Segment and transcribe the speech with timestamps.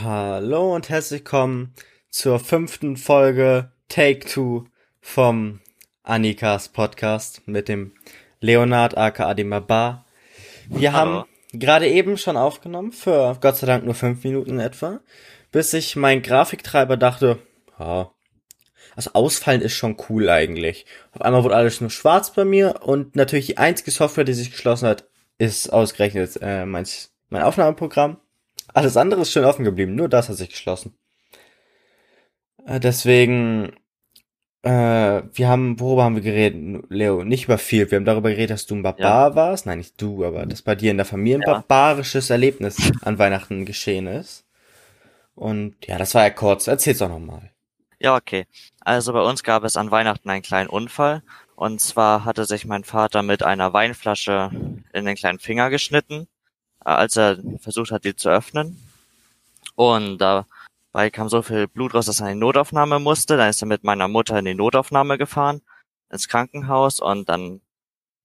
[0.00, 1.74] Hallo und herzlich willkommen
[2.08, 4.66] zur fünften Folge Take Two
[5.00, 5.58] vom
[6.04, 7.92] Anikas Podcast mit dem
[8.40, 10.04] Leonard aka Adimaba.
[10.68, 11.24] Wir Hallo.
[11.24, 15.00] haben gerade eben schon aufgenommen, für Gott sei Dank nur fünf Minuten etwa,
[15.50, 17.38] bis ich mein Grafiktreiber dachte,
[17.80, 18.12] ja,
[18.94, 20.86] also ausfallen ist schon cool eigentlich.
[21.10, 24.52] Auf einmal wurde alles nur schwarz bei mir und natürlich die einzige Software, die sich
[24.52, 25.08] geschlossen hat,
[25.38, 26.86] ist ausgerechnet äh, mein,
[27.30, 28.18] mein Aufnahmeprogramm.
[28.74, 30.96] Alles andere ist schön offen geblieben, nur das hat sich geschlossen.
[32.66, 33.72] Äh, deswegen,
[34.62, 34.70] äh,
[35.32, 37.24] wir haben, worüber haben wir geredet, Leo?
[37.24, 37.90] Nicht über viel.
[37.90, 39.66] Wir haben darüber geredet, dass du ein Barbar warst.
[39.66, 41.52] Nein, nicht du, aber dass bei dir in der Familie ein Ja.
[41.54, 44.44] barbarisches Erlebnis an Weihnachten geschehen ist.
[45.34, 46.66] Und ja, das war ja kurz.
[46.66, 47.52] Erzähl's doch nochmal.
[48.00, 48.46] Ja, okay.
[48.80, 51.22] Also bei uns gab es an Weihnachten einen kleinen Unfall.
[51.56, 54.50] Und zwar hatte sich mein Vater mit einer Weinflasche
[54.92, 56.28] in den kleinen Finger geschnitten,
[56.80, 58.82] als er versucht hat, die zu öffnen.
[59.74, 63.36] Und dabei kam so viel Blut raus, dass er in die Notaufnahme musste.
[63.36, 65.62] Dann ist er mit meiner Mutter in die Notaufnahme gefahren,
[66.10, 67.00] ins Krankenhaus.
[67.00, 67.60] Und dann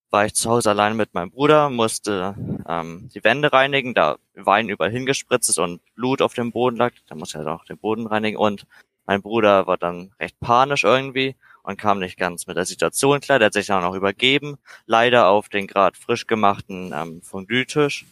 [0.09, 2.35] war ich zu Hause allein mit meinem Bruder, musste
[2.67, 6.93] ähm, die Wände reinigen, da Wein überall hingespritzt ist und Blut auf dem Boden lag.
[7.07, 8.37] Da muss er auch den Boden reinigen.
[8.37, 8.67] Und
[9.05, 13.39] mein Bruder war dann recht panisch irgendwie und kam nicht ganz mit der Situation klar.
[13.39, 18.05] Der hat sich dann auch noch übergeben, leider auf den gerade frisch gemachten ähm, Fondue-Tisch,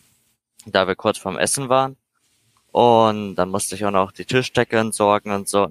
[0.66, 1.98] da wir kurz vorm Essen waren.
[2.72, 5.68] Und dann musste ich auch noch die Tischdecke entsorgen und so.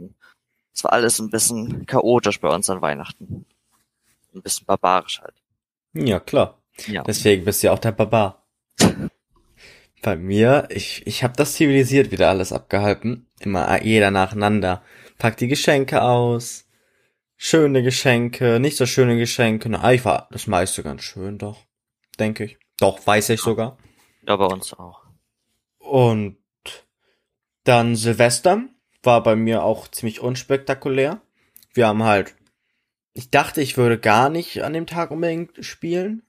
[0.74, 3.46] Es war alles ein bisschen chaotisch bei uns an Weihnachten.
[4.34, 5.34] Ein bisschen barbarisch halt.
[5.92, 6.58] Ja, klar.
[6.86, 7.02] Ja.
[7.02, 8.46] Deswegen bist du ja auch der Barbar.
[10.02, 13.26] Bei mir, ich, ich habe das zivilisiert wieder alles abgehalten.
[13.40, 14.82] Immer jeder nacheinander.
[15.18, 16.66] Pack die Geschenke aus.
[17.36, 19.68] Schöne Geschenke, nicht so schöne Geschenke.
[19.68, 21.64] Na, ich war das meiste ganz schön, doch.
[22.18, 22.58] Denke ich.
[22.78, 23.78] Doch, weiß ich sogar.
[24.30, 25.02] Ja, bei uns auch.
[25.78, 26.36] Und
[27.64, 28.62] dann Silvester
[29.02, 31.20] war bei mir auch ziemlich unspektakulär.
[31.74, 32.36] Wir haben halt,
[33.12, 36.22] ich dachte, ich würde gar nicht an dem Tag unbedingt spielen.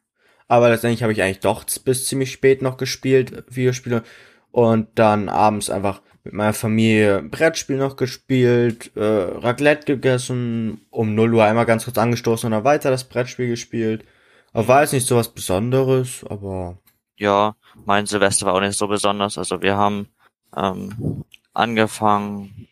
[0.48, 4.04] Aber letztendlich habe ich eigentlich doch bis ziemlich spät noch gespielt, Videospiele.
[4.50, 11.36] Und dann abends einfach mit meiner Familie Brettspiel noch gespielt, äh, Raclette gegessen, um 0
[11.36, 14.06] Uhr einmal ganz kurz angestoßen und dann weiter das Brettspiel gespielt.
[14.54, 16.78] Aber war jetzt nicht so was Besonderes, aber
[17.16, 17.56] Ja,
[17.86, 19.38] mein Silvester war auch nicht so besonders.
[19.38, 20.08] Also wir haben
[20.56, 22.68] ähm, angefangen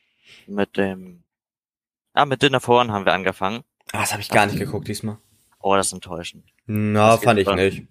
[0.48, 1.24] mit dem,
[2.16, 3.64] ja, mit Dinner for One haben wir angefangen.
[3.94, 5.18] ah, das habe ich gar nicht geguckt diesmal.
[5.62, 6.46] Oh, das ist enttäuschend.
[6.68, 7.58] Na, Das fand ich dann.
[7.58, 7.84] nicht.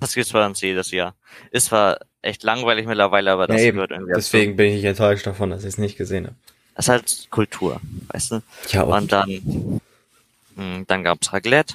[0.00, 1.14] Das gibt's bei uns jedes Jahr.
[1.50, 4.18] Ist zwar echt langweilig mittlerweile, aber das ja, gehört irgendwie dazu.
[4.20, 6.36] Deswegen bin ich nicht enttäuscht davon, dass ich es nicht gesehen habe.
[6.74, 8.42] Das ist halt Kultur, weißt du?
[8.70, 9.80] Ja, Und dann,
[10.56, 11.74] mh, dann gab's Raclette.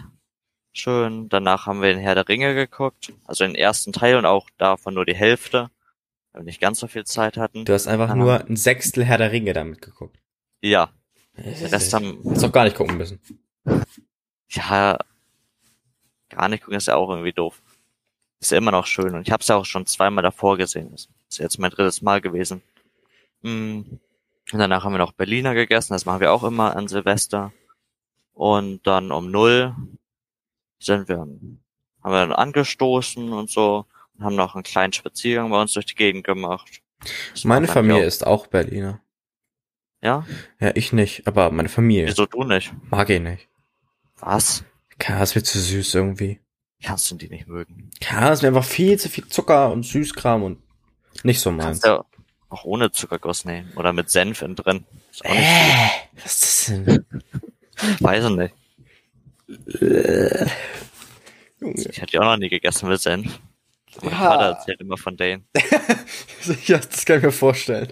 [0.73, 1.29] Schön.
[1.29, 3.11] Danach haben wir den Herr der Ringe geguckt.
[3.25, 5.69] Also den ersten Teil und auch davon nur die Hälfte.
[6.31, 7.65] Weil wir nicht ganz so viel Zeit hatten.
[7.65, 8.15] du hast einfach Aha.
[8.15, 10.17] nur ein Sechstel Herr der Ringe damit geguckt.
[10.61, 10.91] Ja.
[11.35, 13.19] Das Der Rest haben, Hättest doch gar nicht gucken müssen.
[14.49, 14.97] ja,
[16.29, 17.61] gar nicht gucken ist ja auch irgendwie doof.
[18.39, 19.15] Ist ja immer noch schön.
[19.15, 20.91] Und ich habe es ja auch schon zweimal davor gesehen.
[20.91, 22.61] Das ist jetzt mein drittes Mal gewesen.
[23.41, 23.81] Mm.
[24.51, 25.93] Und danach haben wir noch Berliner gegessen.
[25.93, 27.51] Das machen wir auch immer an Silvester.
[28.33, 29.75] Und dann um null
[30.79, 31.59] sind wir, haben
[32.03, 33.85] wir dann angestoßen und so.
[34.17, 36.81] Und haben noch einen kleinen Spaziergang bei uns durch die Gegend gemacht.
[37.31, 38.99] Das Meine Familie eigentlich ist auch Berliner.
[39.01, 40.25] auch- Ja?
[40.59, 42.73] Ja, ich nicht, aber meine Familie Wieso du nicht?
[42.89, 43.47] mag ich nicht.
[44.17, 44.63] Was?
[44.97, 46.39] Keine, das wird zu süß irgendwie.
[46.83, 47.91] Kannst du die nicht mögen?
[48.01, 48.09] Es
[48.39, 50.61] ist mir einfach viel zu viel Zucker und Süßkram und
[51.23, 51.81] nicht so meins.
[51.81, 52.05] Kannst du
[52.49, 53.71] auch ohne Zuckerguss nehmen.
[53.75, 54.85] Oder mit Senf in drin.
[55.11, 55.89] Ist auch nicht Äh,
[56.23, 57.05] was ist das denn?
[57.99, 58.55] Weiß ich nicht.
[61.59, 61.75] Junge.
[61.89, 63.39] Ich hatte die auch noch nie gegessen mit Senf.
[64.01, 64.17] Mein Ja.
[64.17, 65.45] Vater erzählt immer von denen.
[66.65, 67.91] ja, das kann ich mir vorstellen.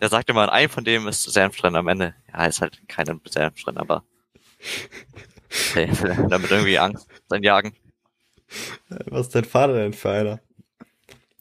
[0.00, 2.14] Der sagt immer, in einem von dem ist Senf drin am Ende.
[2.32, 4.04] Ja, ist halt kein Senf drin, aber.
[5.72, 7.74] Okay, will damit irgendwie Angst einjagen.
[8.88, 10.40] Was ist dein Vater denn für einer?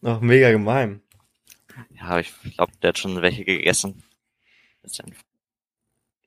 [0.03, 1.01] Ach, mega gemein.
[1.97, 4.03] Ja, ich glaube, der hat schon welche gegessen.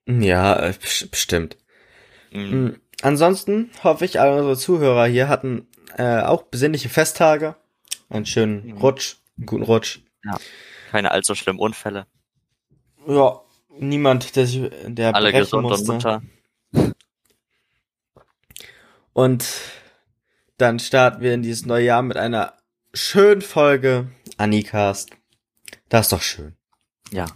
[0.06, 0.24] Mit.
[0.24, 1.58] Ja, äh, bes- bestimmt.
[2.32, 2.38] Mm.
[2.38, 2.80] Mhm.
[3.02, 7.56] Ansonsten hoffe ich, alle unsere Zuhörer hier hatten äh, auch besinnliche Festtage.
[8.08, 8.78] Einen schönen Mhm.
[8.78, 10.00] Rutsch, einen guten Rutsch.
[10.90, 12.06] Keine allzu schlimmen Unfälle.
[13.06, 13.40] Ja,
[13.78, 15.90] niemand, der sich, der Alle gesund und musste.
[15.92, 16.22] munter.
[19.12, 19.46] Und
[20.58, 22.54] dann starten wir in dieses neue Jahr mit einer
[22.92, 24.08] schönen Folge
[24.38, 25.10] Anicast.
[25.88, 26.56] Das ist doch schön.
[27.10, 27.26] Ja.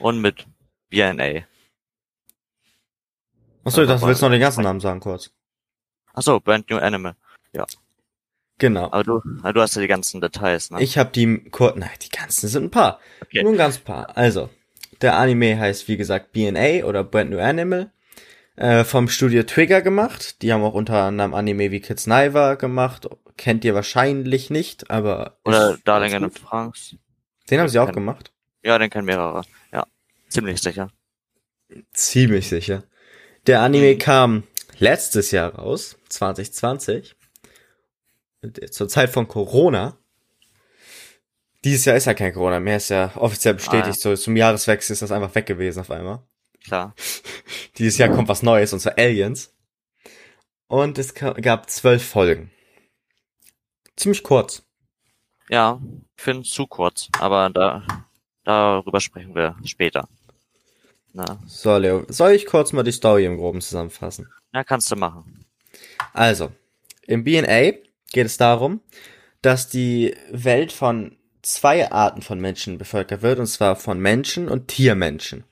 [0.00, 0.46] Und mit
[0.90, 1.42] BNA.
[3.64, 5.30] Achso, ich Ja, dachte, du willst noch den ganzen Namen sagen kurz.
[6.12, 7.16] Achso, Brand New Animal.
[8.58, 8.84] Genau.
[8.86, 10.80] Aber du, aber du hast ja die ganzen Details, ne?
[10.80, 13.00] Ich habe die kurz, nein, die ganzen sind ein paar.
[13.22, 13.42] Okay.
[13.42, 14.16] Nur ein ganz paar.
[14.16, 14.48] Also,
[15.00, 17.90] der Anime heißt wie gesagt BNA oder Brand New Animal.
[18.56, 20.40] Äh, vom Studio Trigger gemacht.
[20.42, 23.08] Die haben auch unter anderem Anime wie Kids Naiva gemacht.
[23.36, 25.38] Kennt ihr wahrscheinlich nicht, aber.
[25.44, 26.30] Oder Darling in.
[26.30, 26.96] France.
[27.50, 28.32] Den haben sie auch gemacht.
[28.62, 29.42] Ja, den kennen mehrere.
[29.72, 29.84] Ja.
[30.28, 30.90] Ziemlich sicher.
[31.92, 32.84] Ziemlich sicher.
[33.46, 34.44] Der Anime kam
[34.78, 37.14] letztes Jahr raus, 2020.
[38.70, 39.98] Zur Zeit von Corona.
[41.62, 44.00] Dieses Jahr ist ja kein Corona mehr, ist ja offiziell bestätigt.
[44.00, 46.22] So zum Jahreswechsel ist das einfach weg gewesen auf einmal.
[46.62, 46.94] Klar.
[47.78, 49.52] Dieses Jahr kommt was Neues, und zwar Aliens.
[50.66, 52.50] Und es gab zwölf Folgen.
[53.96, 54.62] Ziemlich kurz.
[55.50, 55.80] Ja,
[56.16, 57.86] ich finde zu kurz, aber da,
[58.44, 60.08] darüber sprechen wir später.
[61.14, 64.28] Na, So, Leo, soll ich kurz mal die Story im Groben zusammenfassen?
[64.52, 65.44] ja, kannst du machen.
[66.12, 66.52] Also,
[67.06, 67.72] im BNA
[68.12, 68.80] geht es darum,
[69.42, 74.68] dass die Welt von zwei Arten von Menschen bevölkert wird, und zwar von Menschen und
[74.68, 75.44] Tiermenschen.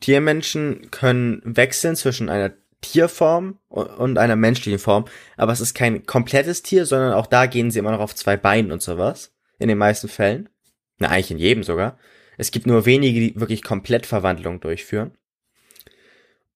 [0.00, 5.06] Tiermenschen können wechseln zwischen einer Tierform und einer menschlichen Form,
[5.36, 8.36] aber es ist kein komplettes Tier, sondern auch da gehen sie immer noch auf zwei
[8.36, 9.32] Beinen und sowas.
[9.58, 10.48] In den meisten Fällen.
[10.98, 11.98] Na, eigentlich in jedem sogar.
[12.36, 15.12] Es gibt nur wenige, die wirklich Komplettverwandlung durchführen.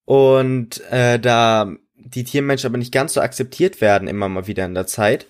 [0.04, 4.74] Und äh, da die Tiermenschen aber nicht ganz so akzeptiert werden, immer mal wieder in
[4.74, 5.26] der Zeit,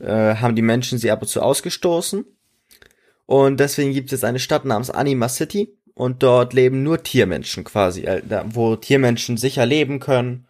[0.00, 2.24] äh, haben die Menschen sie ab und zu ausgestoßen.
[3.26, 8.02] Und deswegen gibt es eine Stadt namens Anima City und dort leben nur Tiermenschen quasi,
[8.04, 10.46] äh, wo Tiermenschen sicher leben können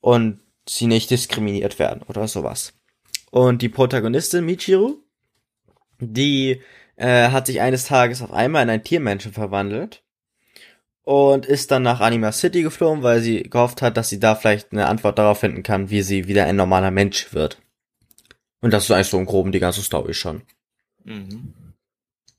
[0.00, 2.72] und sie nicht diskriminiert werden oder sowas.
[3.30, 4.96] Und die Protagonistin Michiru,
[5.98, 6.60] die
[6.96, 10.02] äh, hat sich eines Tages auf einmal in einen Tiermenschen verwandelt
[11.02, 14.72] und ist dann nach Anima City geflogen, weil sie gehofft hat, dass sie da vielleicht
[14.72, 17.60] eine Antwort darauf finden kann, wie sie wieder ein normaler Mensch wird.
[18.60, 20.42] Und das ist eigentlich so im Groben die ganze Story schon.
[21.04, 21.52] Mhm.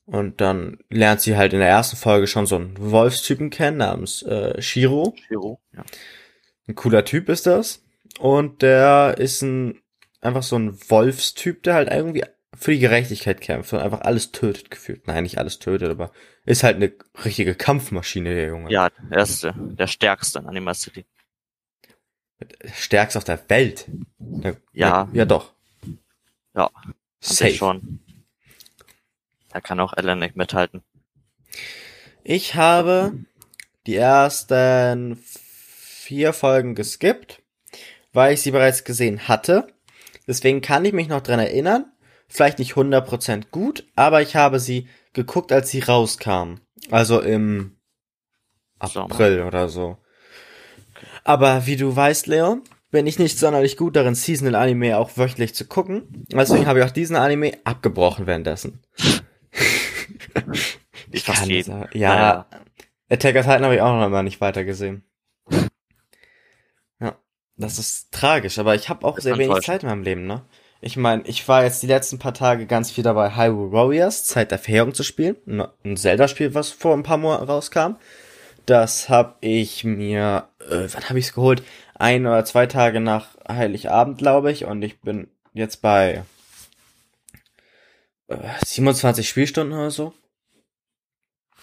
[0.05, 4.21] Und dann lernt sie halt in der ersten Folge schon so einen Wolfstypen kennen namens
[4.23, 5.15] äh, Shiro.
[5.27, 5.83] Shiro, ja.
[6.67, 7.83] Ein cooler Typ ist das.
[8.19, 9.81] Und der ist ein
[10.21, 12.23] einfach so ein Wolfstyp, der halt irgendwie
[12.57, 15.07] für die Gerechtigkeit kämpft und einfach alles tötet gefühlt.
[15.07, 16.11] Nein, nicht alles tötet, aber
[16.45, 16.93] ist halt eine
[17.23, 18.71] richtige Kampfmaschine, der Junge.
[18.71, 21.05] Ja, er ist äh, der stärkste in Anima City.
[22.73, 23.87] Stärkst auf der Welt.
[24.19, 24.53] Ja.
[24.73, 25.09] Ja.
[25.13, 25.53] Ja, doch.
[26.53, 27.53] Ja, an Safe.
[27.53, 27.99] schon.
[29.49, 30.83] Da kann auch Ellen nicht mithalten.
[32.23, 33.13] Ich habe
[33.87, 37.41] die ersten vier Folgen geskippt,
[38.13, 39.67] weil ich sie bereits gesehen hatte.
[40.27, 41.91] Deswegen kann ich mich noch dran erinnern.
[42.27, 46.55] Vielleicht nicht 100% gut, aber ich habe sie geguckt, als sie rauskam.
[46.91, 47.77] Also im
[48.83, 49.05] Sommer.
[49.13, 49.97] April oder so.
[51.23, 52.59] Aber wie du weißt, Leo,
[52.91, 56.25] bin ich nicht sonderlich gut darin, Seasonal Anime auch wöchentlich zu gucken.
[56.31, 58.81] Deswegen habe ich auch diesen Anime abgebrochen währenddessen.
[61.11, 61.71] Ich kann jeden.
[61.71, 62.47] sagen- Ja,
[63.09, 65.03] Attack on Titan habe ich auch noch mal nicht weitergesehen.
[66.99, 67.17] Ja,
[67.55, 69.63] das ist tragisch, aber ich habe auch Das sehr wenig.
[69.63, 70.45] Zeit in meinem Leben, ne?
[70.85, 74.51] Ich meine, ich war jetzt die letzten paar Tage ganz viel dabei, Hyrule Warriors, Zeit
[74.51, 75.35] der Verheerung zu spielen.
[75.83, 77.95] Ein Zelda-Spiel, was vor ein paar Monaten rauskam.
[78.67, 81.63] Das habe ich mir, äh, wann habe ich es geholt?
[81.95, 84.65] Ein oder zwei Tage nach Heiligabend, glaube ich.
[84.65, 86.23] Und ich bin jetzt bei
[88.27, 90.13] äh, 27 Spielstunden oder so.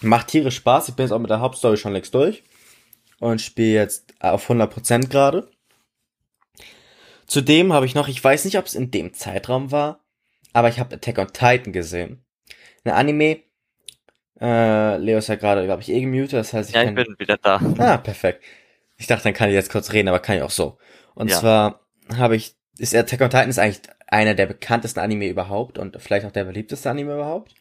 [0.01, 0.89] Macht tierisch Spaß.
[0.89, 2.43] Ich bin jetzt auch mit der Hauptstory schon längst durch.
[3.21, 5.49] Und spiele jetzt auf 100% gerade.
[7.33, 10.05] Zudem habe ich noch, ich weiß nicht, ob es in dem Zeitraum war,
[10.53, 12.23] aber ich habe Attack on Titan gesehen.
[12.85, 13.39] Ein Anime.
[14.39, 17.15] Äh, Leo ist ja gerade, glaube ich, eh gemutet, das heißt, ich Ja, ich bin
[17.19, 17.59] wieder da.
[17.79, 18.45] Ah, perfekt.
[18.99, 20.77] Ich dachte, dann kann ich jetzt kurz reden, aber kann ich auch so.
[21.15, 21.39] Und Ja.
[21.41, 21.81] zwar
[22.15, 26.27] habe ich, ist Attack on Titan ist eigentlich einer der bekanntesten Anime überhaupt und vielleicht
[26.27, 27.55] auch der beliebteste Anime überhaupt.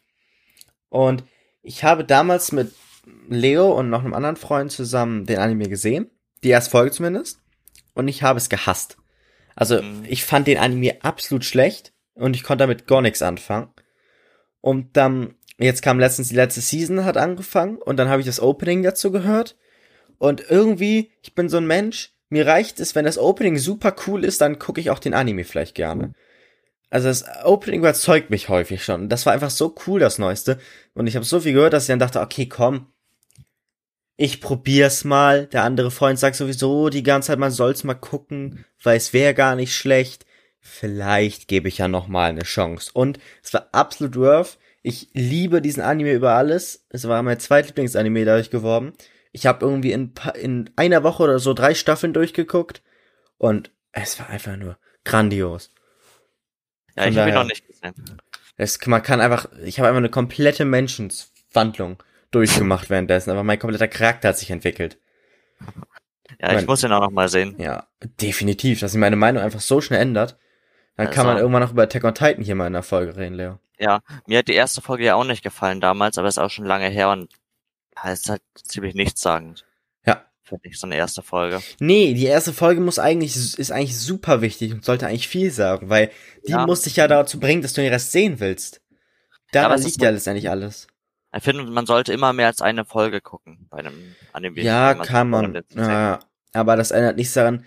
[0.90, 1.24] Und
[1.62, 2.74] ich habe damals mit
[3.30, 6.10] Leo und noch einem anderen Freund zusammen den Anime gesehen.
[6.44, 7.40] Die erste Folge zumindest.
[7.94, 8.98] Und ich habe es gehasst.
[9.56, 10.04] Also, Mhm.
[10.08, 13.68] ich fand den Anime absolut schlecht und ich konnte damit gar nichts anfangen.
[14.60, 18.40] Und dann, jetzt kam letztens die letzte Season, hat angefangen und dann habe ich das
[18.40, 19.56] Opening dazu gehört.
[20.18, 24.24] Und irgendwie, ich bin so ein Mensch, mir reicht es, wenn das Opening super cool
[24.24, 26.14] ist, dann gucke ich auch den Anime vielleicht gerne.
[26.90, 29.08] Also das Opening überzeugt mich häufig schon.
[29.08, 30.58] Das war einfach so cool, das Neueste.
[30.94, 32.86] Und ich habe so viel gehört, dass ich dann dachte, okay, komm,
[34.22, 35.46] ich probier's mal.
[35.46, 39.34] Der andere Freund sagt sowieso die ganze Zeit, man soll's mal gucken, weil es wäre
[39.34, 40.26] gar nicht schlecht.
[40.60, 42.92] Vielleicht gebe ich ja noch mal eine Chance.
[42.94, 44.58] Und es war absolut worth.
[44.82, 46.86] Ich liebe diesen Anime über alles.
[46.90, 48.92] Es war mein zweitlieblingsanime dadurch geworden.
[49.32, 52.80] Ich habe irgendwie in, in einer Woche oder so drei Staffeln durchgeguckt
[53.38, 55.72] und es war einfach nur grandios.
[56.94, 58.20] Ja, Von ich habe ihn noch nicht gesehen.
[58.56, 62.00] Es, man kann einfach, ich habe einfach eine komplette Menschenswandlung
[62.32, 64.98] durchgemacht währenddessen, aber mein kompletter Charakter hat sich entwickelt.
[66.40, 67.54] Ja, ich Mein- muss ihn auch noch mal sehen.
[67.58, 70.36] Ja, definitiv, dass sich meine Meinung einfach so schnell ändert.
[70.96, 73.16] Dann kann man Also- irgendwann noch über Attack on Titan hier mal in der Folge
[73.16, 73.58] reden, Leo.
[73.78, 76.66] Ja, mir hat die erste Folge ja auch nicht gefallen damals, aber ist auch schon
[76.66, 77.30] lange her und
[77.96, 79.64] ja, ist halt ziemlich nichtssagend.
[80.06, 80.24] Ja.
[80.42, 81.60] Finde ich, so eine erste Folge.
[81.78, 85.88] Nee, die erste Folge muss eigentlich, ist eigentlich super wichtig und sollte eigentlich viel sagen,
[85.88, 86.10] weil
[86.46, 86.66] die Ja.
[86.66, 88.80] muss dich ja dazu bringen, dass du den Rest sehen willst.
[89.52, 90.86] Daran aber es liegt ja so- letztendlich alles.
[91.34, 94.60] Ich finde, man sollte immer mehr als eine Folge gucken bei einem Anime.
[94.60, 95.62] Ja, sich kann man.
[95.74, 96.20] Ja,
[96.52, 97.64] aber das ändert nichts daran,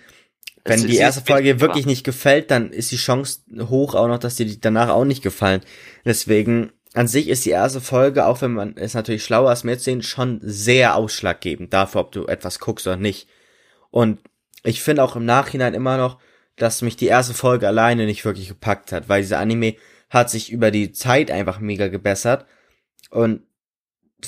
[0.63, 4.19] wenn Es- die erste Folge wirklich nicht gefällt, dann ist die Chance hoch auch noch,
[4.19, 5.61] dass dir die danach auch nicht gefallen.
[6.05, 9.77] Deswegen, an sich ist die erste Folge, auch wenn man es natürlich schlauer ist, mehr
[9.77, 13.27] zu sehen, schon sehr ausschlaggebend dafür, ob du etwas guckst oder nicht.
[13.91, 14.19] Und
[14.63, 16.19] ich finde auch im Nachhinein immer noch,
[16.55, 19.75] dass mich die erste Folge alleine nicht wirklich gepackt hat, weil dieser Anime
[20.09, 22.45] hat sich über die Zeit einfach mega gebessert.
[23.09, 23.41] Und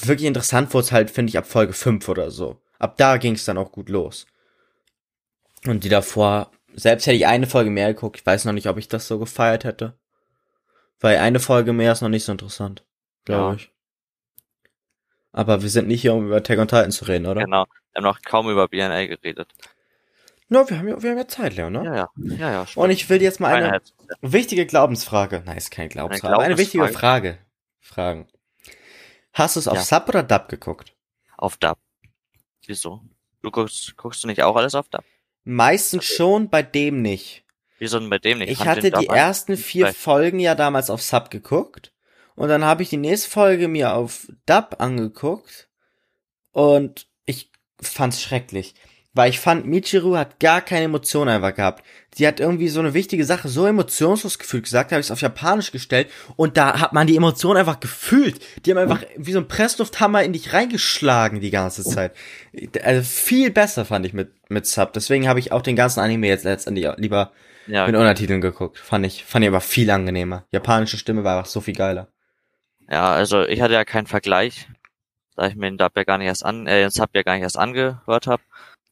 [0.05, 2.61] wirklich interessant wurde es halt, finde ich, ab Folge 5 oder so.
[2.77, 4.27] Ab da ging es dann auch gut los.
[5.65, 8.77] Und die davor, selbst hätte ich eine Folge mehr geguckt, ich weiß noch nicht, ob
[8.77, 9.97] ich das so gefeiert hätte.
[10.99, 12.83] Weil eine Folge mehr ist noch nicht so interessant,
[13.25, 13.53] glaube Ja.
[13.55, 13.71] ich.
[15.31, 17.41] Aber wir sind nicht hier, um über Attack on Titan zu reden, oder?
[17.43, 17.65] Genau.
[17.93, 19.51] Wir haben noch kaum über BNA geredet.
[20.49, 21.83] No, wir haben ja, wir haben ja Zeit, Leo, ne?
[21.83, 22.09] Ja, ja.
[22.15, 22.83] Ja, ja, stimmt.
[22.85, 23.93] Und ich will jetzt mal Eine eine Hälfte.
[24.21, 27.33] wichtige Glaubensfrage, nein, ist keine Glaubensfrage, aber eine wichtige Glaubensfrage?
[27.33, 27.37] Frage
[27.81, 28.27] fragen.
[29.37, 29.83] Hast du es auf Ja.
[29.83, 30.95] Sub oder Dub geguckt?
[31.37, 31.77] Auf Dub.
[32.65, 33.01] Wieso?
[33.43, 35.03] Du guckst, guckst du nicht auch alles auf Dub?
[35.43, 37.45] Meistens schon, bei dem nicht.
[37.77, 38.49] Wieso denn bei dem nicht?
[38.49, 39.93] Ich fand hatte die ersten vier.
[39.93, 41.93] Folgen ja damals auf Sub geguckt.
[42.35, 45.69] Und dann habe ich die nächste Folge mir auf Dub angeguckt.
[46.51, 48.73] Und ich fand's schrecklich.
[49.17, 51.83] Weil ich fand, Michiru hat gar keine Emotionen einfach gehabt.
[52.17, 55.21] Die hat irgendwie so eine wichtige Sache so emotionslos gefühlt gesagt, habe ich es auf
[55.21, 58.39] Japanisch gestellt und da hat man die Emotionen einfach gefühlt.
[58.65, 62.13] Die haben einfach wie so ein Presslufthammer in dich reingeschlagen die ganze Zeit.
[62.83, 64.93] Also viel besser fand ich mit, mit Sub.
[64.93, 67.31] Deswegen habe ich auch den ganzen Anime jetzt letztendlich lieber
[67.65, 68.77] Ja, mit Untertiteln geguckt.
[68.77, 70.45] Fand ich, fand ich aber viel angenehmer.
[70.51, 72.07] Japanische Stimme war einfach so viel geiler.
[72.89, 74.67] ja, also ich hatte ja keinen Vergleich,
[75.35, 77.33] da ich mir den Dub ja gar nicht erst an, äh, den Sub ja gar
[77.33, 78.41] nicht erst angehört habe.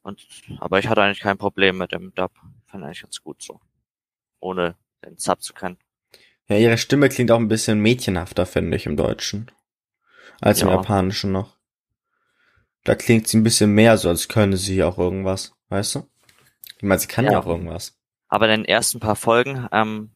[0.05, 0.23] Und
[0.59, 2.31] aber ich hatte eigentlich kein Problem mit dem Dub.
[2.67, 3.59] Fand eigentlich ganz gut so.
[4.39, 5.77] Ohne den Sub zu können.
[6.47, 9.49] Ja, ihre Stimme klingt auch ein bisschen mädchenhafter, finde ich, im Deutschen.
[10.41, 10.75] Als im Ja.
[10.75, 11.57] Japanischen noch.
[12.83, 15.53] Da klingt sie ein bisschen mehr so, als könne sie auch irgendwas.
[15.69, 16.07] Weißt du?
[16.77, 17.39] Ich meine, sie kann ja, Ja.
[17.39, 17.97] auch irgendwas.
[18.27, 20.11] Aber in den ersten paar Folgen ähm,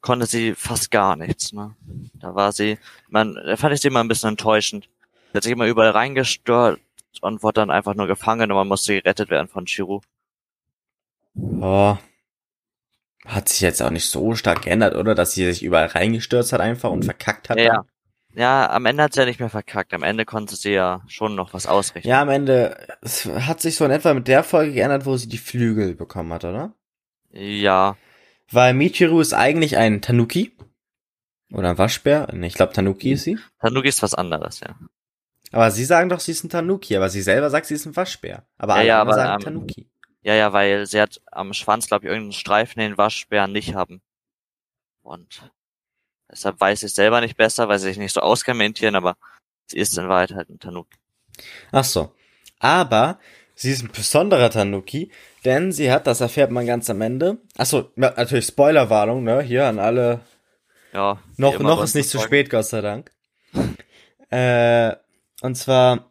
[0.00, 1.52] konnte sie fast gar nichts.
[1.52, 1.76] Ne?
[2.14, 2.78] Da war sie,
[3.10, 4.88] man, da fand ich sie immer ein bisschen enttäuschend.
[5.32, 6.80] Sie hat sich immer überall reingestört
[7.22, 10.00] und wurde dann einfach nur gefangen und man musste gerettet werden von Chiru.
[11.60, 11.96] Oh.
[13.24, 15.14] Hat sich jetzt auch nicht so stark geändert, oder?
[15.14, 17.58] Dass sie sich überall reingestürzt hat einfach und verkackt hat.
[17.58, 17.84] Ja, dann?
[18.34, 19.94] Ja, am Ende hat sie ja nicht mehr verkackt.
[19.94, 22.08] Am Ende konnte sie ja schon noch was ausrichten.
[22.08, 25.28] Ja, am Ende, es hat sich so in etwa mit der Folge geändert, wo sie
[25.28, 26.74] die Flügel bekommen hat, oder?
[27.30, 27.96] Ja,
[28.50, 30.52] Weil Michiru ist eigentlich ein Tanuki.
[31.52, 32.32] Oder ein Waschbär.
[32.42, 33.38] Ich glaube Tanuki ist sie.
[33.60, 34.74] Tanuki ist was anderes, ja.
[35.52, 37.96] Aber sie sagen doch, sie ist ein Tanuki, aber sie selber sagt, sie ist ein
[37.96, 38.44] Waschbär.
[38.58, 39.86] Aber Ja, alle ja, aber, sagen ähm, Tanuki.
[40.22, 44.02] Ja, ja, weil sie hat am Schwanz, glaube ich, irgendeinen Streifen, den Waschbären nicht haben.
[45.02, 45.52] Und
[46.30, 48.96] deshalb weiß ich selber nicht besser, weil sie sich nicht so auskennt mit den Tieren,
[48.96, 49.16] aber
[49.66, 50.98] sie ist in Wahrheit halt ein Tanuki.
[51.70, 52.12] Ach so.
[52.58, 53.20] Aber
[53.54, 55.12] sie ist ein besonderer Tanuki,
[55.44, 57.38] denn sie hat, das erfährt man ganz am Ende.
[57.56, 59.42] Ach so, natürlich Spoilerwarnung, ne?
[59.42, 60.22] Hier an alle.
[60.92, 61.20] Ja.
[61.36, 63.12] Noch, noch ist nicht zu spät, Gott sei Dank.
[64.30, 64.96] äh,
[65.42, 66.10] und zwar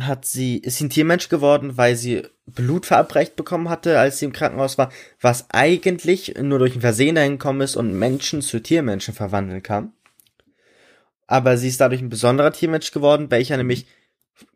[0.00, 4.24] hat sie, ist sie ein Tiermensch geworden, weil sie Blut verabreicht bekommen hatte, als sie
[4.24, 4.90] im Krankenhaus war,
[5.20, 9.92] was eigentlich nur durch ein Versehen dahin gekommen ist und Menschen zu Tiermenschen verwandeln kann.
[11.26, 13.86] Aber sie ist dadurch ein besonderer Tiermensch geworden, welcher nämlich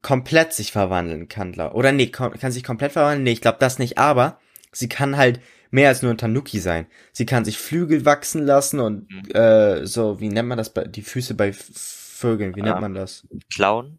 [0.03, 1.55] komplett sich verwandeln kann.
[1.55, 3.23] Oder nee, kann sich komplett verwandeln?
[3.23, 4.39] Nee, ich glaube das nicht, aber
[4.73, 6.87] sie kann halt mehr als nur ein Tanuki sein.
[7.13, 9.31] Sie kann sich Flügel wachsen lassen und Mhm.
[9.35, 12.81] äh, so, wie nennt man das bei die Füße bei Vögeln, wie nennt Ah.
[12.81, 13.27] man das?
[13.55, 13.99] Klauen?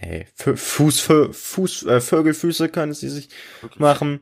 [0.00, 3.28] Nee, Fuß, Fuß, äh, Vögelfüße können sie sich
[3.76, 4.20] machen.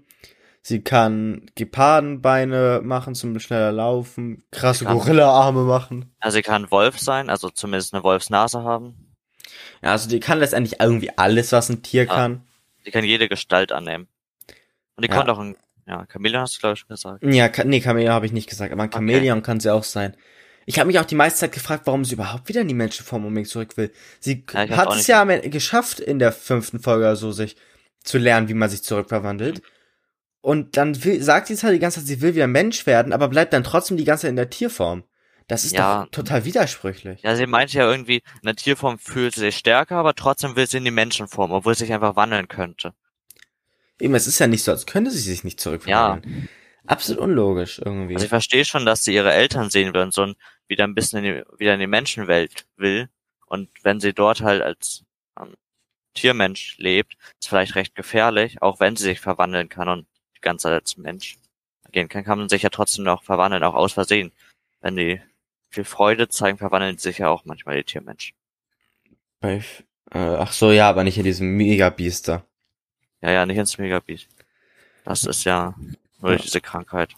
[0.63, 6.13] Sie kann Gepardenbeine machen zum schneller laufen, krasse kann- Gorilla-Arme machen.
[6.19, 9.15] Also sie kann Wolf sein, also zumindest eine Wolfsnase haben.
[9.83, 12.15] Ja, also die kann letztendlich irgendwie alles, was ein Tier Ah.
[12.15, 12.43] kann.
[12.85, 14.09] Sie kann jede Gestalt annehmen.
[14.97, 15.17] Und die Ja.
[15.17, 15.57] konnte auch ein,
[15.87, 17.23] ja, Chameleon hast du glaube ich schon gesagt.
[17.23, 18.97] Ja, nee, Chamäleon habe ich nicht gesagt, aber ein Okay.
[18.99, 20.17] Chamäleon kann sie auch sein.
[20.69, 23.25] Ich habe mich auch die meiste Zeit gefragt, warum sie überhaupt wieder in die Menschenform
[23.25, 23.93] unbedingt zurück will.
[24.19, 27.57] Sie Ja, hat es ja geschafft, in der fünften Folge so sich
[28.03, 29.63] zu lernen, wie man sich zurückverwandelt.
[30.41, 33.29] Und dann will, sagt sie zwar die ganze Zeit, sie will wieder Mensch werden, aber
[33.29, 35.05] bleibt dann trotzdem die ganze Zeit in der Tierform.
[35.47, 36.03] Das ist Ja.
[36.05, 37.23] doch total widersprüchlich.
[37.23, 40.67] Ja, sie meinte ja irgendwie, in der Tierform fühlt sie sich stärker, aber trotzdem will
[40.67, 42.93] sie in die Menschenform, obwohl sie sich einfach wandeln könnte.
[44.01, 46.49] Eben, es ist ja nicht so, als könnte sie sich nicht zurückverwandeln.
[46.87, 48.15] Absolut unlogisch irgendwie.
[48.15, 50.37] Also ich verstehe schon, dass sie ihre Eltern sehen will und so ein,
[50.69, 53.09] wieder ein bisschen in die, wieder in die Menschenwelt will.
[53.47, 55.05] Und wenn sie dort halt als
[55.41, 55.55] ähm,
[56.15, 60.65] Tiermensch lebt, ist vielleicht recht gefährlich, auch wenn sie sich verwandeln kann und die ganze
[60.65, 61.37] Zeit als Mensch
[61.93, 64.33] gehen kann, kann man sich ja trotzdem noch verwandeln, auch aus Versehen.
[64.81, 65.21] Wenn die
[65.71, 68.35] viel Freude zeigen, verwandeln sie sich ja auch manchmal die Tiermensch.
[69.41, 69.63] Bei,
[70.13, 72.45] äh, ach so, ja, aber nicht in diesem Megabiester.
[73.23, 74.29] Ja, ja, nicht ins Megabeat.
[75.05, 75.75] Das ist ja
[76.21, 76.39] nur Ja.
[76.39, 77.15] diese Krankheit.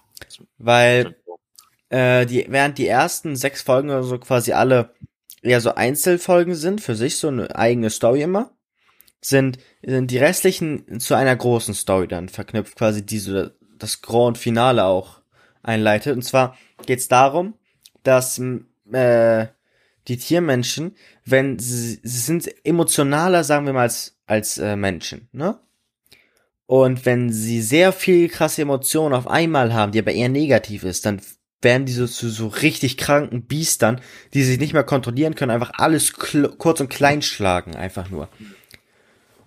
[0.58, 1.16] Weil
[1.90, 4.94] äh, die, während die ersten sechs Folgen oder so quasi alle
[5.42, 8.50] eher so Einzelfolgen sind, für sich so eine eigene Story immer,
[9.20, 14.84] sind, sind die restlichen zu einer großen Story dann verknüpft, quasi diese, das Grand Finale
[14.84, 15.20] auch
[15.62, 16.14] einleitet.
[16.14, 17.54] Und zwar geht's darum,
[18.02, 18.38] dass
[18.92, 19.46] äh,
[20.08, 25.58] die Tiermenschen, wenn sie, sie sind emotionaler, sagen wir mal, als, als äh, Menschen, ne?
[26.68, 31.06] Und wenn sie sehr viel krasse Emotionen auf einmal haben, die aber eher negativ ist,
[31.06, 31.22] dann
[31.62, 34.02] werden die so zu so richtig kranken Biestern,
[34.34, 38.28] die sich nicht mehr kontrollieren können, einfach alles kurz und klein schlagen, einfach nur.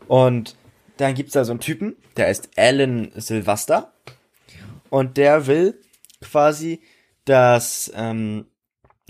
[0.07, 0.55] Und
[0.97, 3.93] dann gibt's da so einen Typen, der ist Alan Sylvester.
[4.89, 5.79] Und der will
[6.21, 6.81] quasi,
[7.25, 8.47] dass ähm,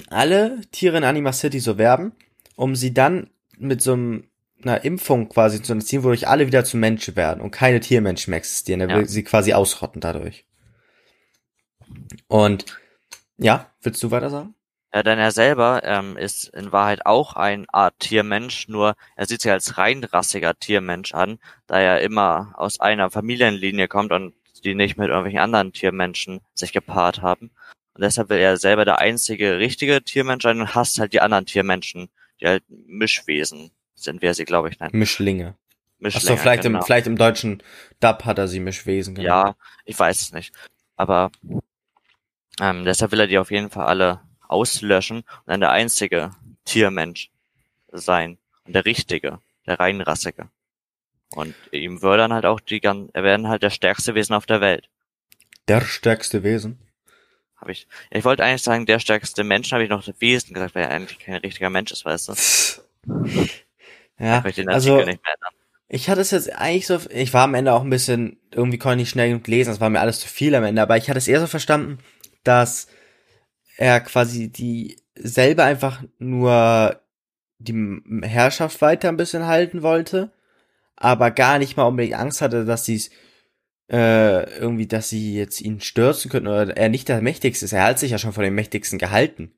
[0.10, 2.12] alle Tiere in Anima City so werben,
[2.58, 4.26] um sie dann mit so einem,
[4.66, 8.38] einer Impfung quasi zu erziehen, wodurch alle wieder zu Menschen werden und keine Tiermenschen mehr
[8.40, 8.82] existieren.
[8.82, 9.08] Er will Ja.
[9.08, 10.46] sie quasi ausrotten dadurch.
[12.28, 12.66] Und
[13.38, 14.56] ja, willst du weiter sagen?
[14.94, 19.42] Ja, denn er selber ähm, ist in Wahrheit auch ein Art Tiermensch, nur er sieht
[19.42, 24.34] sich als reinrassiger Tiermensch an, da er immer aus einer Familienlinie kommt und
[24.66, 27.52] die nicht mit irgendwelchen anderen Tiermenschen sich gepaart haben.
[27.94, 31.46] Und deshalb will er selber der einzige richtige Tiermensch sein und hasst halt die anderen
[31.46, 32.10] Tiermenschen,
[32.42, 33.72] die halt Mischwesen
[34.04, 34.94] sind, wie er sie, glaube ich, nennt.
[34.94, 35.56] Mischlinge.
[36.04, 36.80] Achso, Mischlinge, vielleicht genau.
[36.80, 37.64] im, vielleicht im deutschen
[38.00, 39.56] Dub hat er sie Mischwesen genannt.
[39.58, 40.54] Ja, ich weiß es nicht.
[40.96, 41.32] Aber
[42.60, 46.32] ähm, deshalb will er die auf jeden Fall alle auslöschen und dann der einzige
[46.66, 47.32] Tiermensch
[47.92, 48.38] sein.
[48.66, 50.50] Und der richtige, der reinrassige.
[51.34, 54.46] Und ihm würde dann halt auch die gan er werden halt der stärkste Wesen auf
[54.46, 54.90] der Welt.
[55.68, 56.80] Der stärkste Wesen.
[57.56, 57.88] Habe ich.
[58.10, 61.20] Ich wollte eigentlich sagen, der stärkste Mensch, habe ich noch Wesen gesagt, weil er eigentlich
[61.20, 62.34] kein richtiger Mensch ist, weißt du?
[64.22, 65.54] Ja, ich den also Artikel nicht mehr ändern.
[65.90, 68.96] ich hatte es jetzt eigentlich so, ich war am Ende auch ein bisschen, irgendwie konnte
[68.96, 71.10] ich nicht schnell genug lesen, das war mir alles zu viel am Ende, aber ich
[71.10, 71.98] hatte es eher so verstanden,
[72.44, 72.88] dass
[73.78, 77.02] er quasi die selber einfach nur
[77.58, 80.32] die Herrschaft weiter ein bisschen halten wollte,
[80.96, 83.02] aber gar nicht mal unbedingt Angst hatte, dass sie
[83.92, 87.74] äh, irgendwie, dass sie jetzt ihn stürzen könnten oder er nicht der Mächtigste ist.
[87.74, 89.52] Er hat sich ja schon von den Mächtigsten gehalten.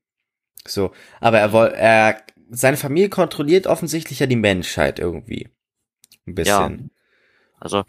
[0.65, 2.23] So, aber er woll, er
[2.54, 5.50] seine Familie kontrolliert offensichtlich ja die Menschheit irgendwie.
[6.26, 6.92] Ein bisschen.
[7.60, 7.84] Also,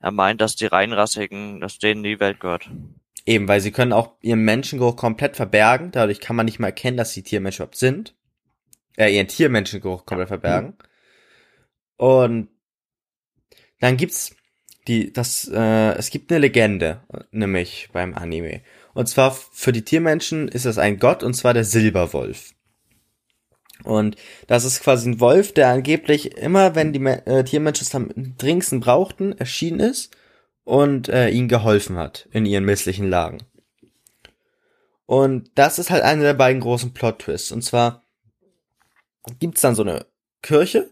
[0.00, 2.70] er meint, dass die reinrassigen, dass denen die Welt gehört.
[3.26, 5.90] Eben, weil sie können auch ihren Menschengeruch komplett verbergen.
[5.90, 8.14] Dadurch kann man nicht mal erkennen, dass sie Tiermenschen überhaupt sind.
[8.96, 10.76] Äh, ihren Tiermenschengeruch komplett verbergen.
[11.96, 12.48] Und
[13.80, 14.34] dann gibt's
[14.86, 18.62] die, das, äh, es gibt eine Legende, nämlich beim Anime.
[18.94, 22.54] Und zwar für die Tiermenschen ist es ein Gott, und zwar der Silberwolf.
[23.88, 28.80] Und das ist quasi ein Wolf, der angeblich immer, wenn die äh, Tiermenschen am dringendsten
[28.80, 30.14] brauchten, erschienen ist
[30.64, 33.38] und äh, ihnen geholfen hat in ihren misslichen Lagen.
[35.06, 37.50] Und das ist halt einer der beiden großen Plot-Twists.
[37.50, 38.02] Und zwar
[39.38, 40.04] gibt's dann so eine
[40.42, 40.90] Kirche,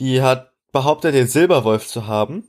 [0.00, 2.44] die hat behauptet, den Silberwolf zu haben.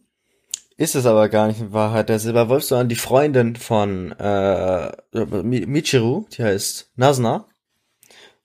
[0.76, 5.66] Ist es aber gar nicht in Wahrheit der Silberwolf, sondern die Freundin von äh, Mi-
[5.66, 7.46] Michiru, die heißt Nasna.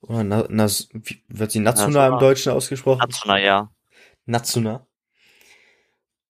[0.08, 3.00] Oder Na, wie wird sie Natsuna im Deutschen ausgesprochen?
[3.00, 3.70] Hatsuna, ja.
[4.26, 4.86] Natsuna.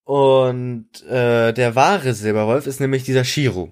[0.05, 3.71] Und äh, der wahre Silberwolf ist nämlich dieser Shiru,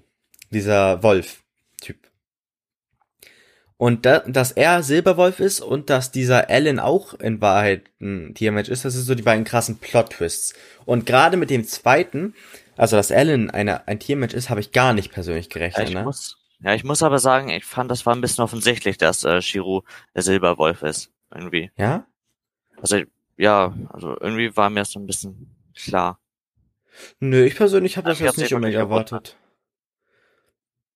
[0.49, 1.97] dieser Wolf-Typ.
[3.77, 8.69] Und da, dass er Silberwolf ist und dass dieser Alan auch in Wahrheit ein Tiermensch
[8.69, 10.55] ist, das sind so die beiden krassen Plot-Twists.
[10.85, 12.33] Und gerade mit dem zweiten,
[12.77, 15.89] also dass Alan eine, ein Tiermensch ist, habe ich gar nicht persönlich gerechnet.
[15.89, 16.03] ich, ne?
[16.03, 19.41] muss, ja, ich muss aber sagen, ich fand, das war ein bisschen offensichtlich, dass äh,
[19.41, 19.81] Shiru
[20.15, 21.11] der Silberwolf ist.
[21.33, 21.71] Irgendwie.
[21.77, 22.05] Ja?
[22.81, 23.01] Also,
[23.37, 26.19] ja, also irgendwie war mir das so ein bisschen klar.
[27.19, 29.35] Nö, ich persönlich habe das jetzt nicht unbedingt erwartet.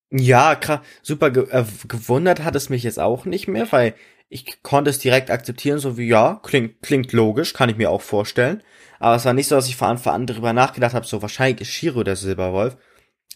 [0.10, 0.58] Ja,
[1.02, 3.94] super ge äh, gewundert hat es mich jetzt auch nicht mehr, weil
[4.30, 8.02] ich konnte es direkt akzeptieren, so wie ja, klingt, klingt logisch, kann ich mir auch
[8.02, 8.64] vorstellen.
[9.00, 11.62] Aber es war nicht so, dass ich vor Anfang an darüber nachgedacht habe, so wahrscheinlich
[11.62, 12.78] ist Shiro der Silberwolf.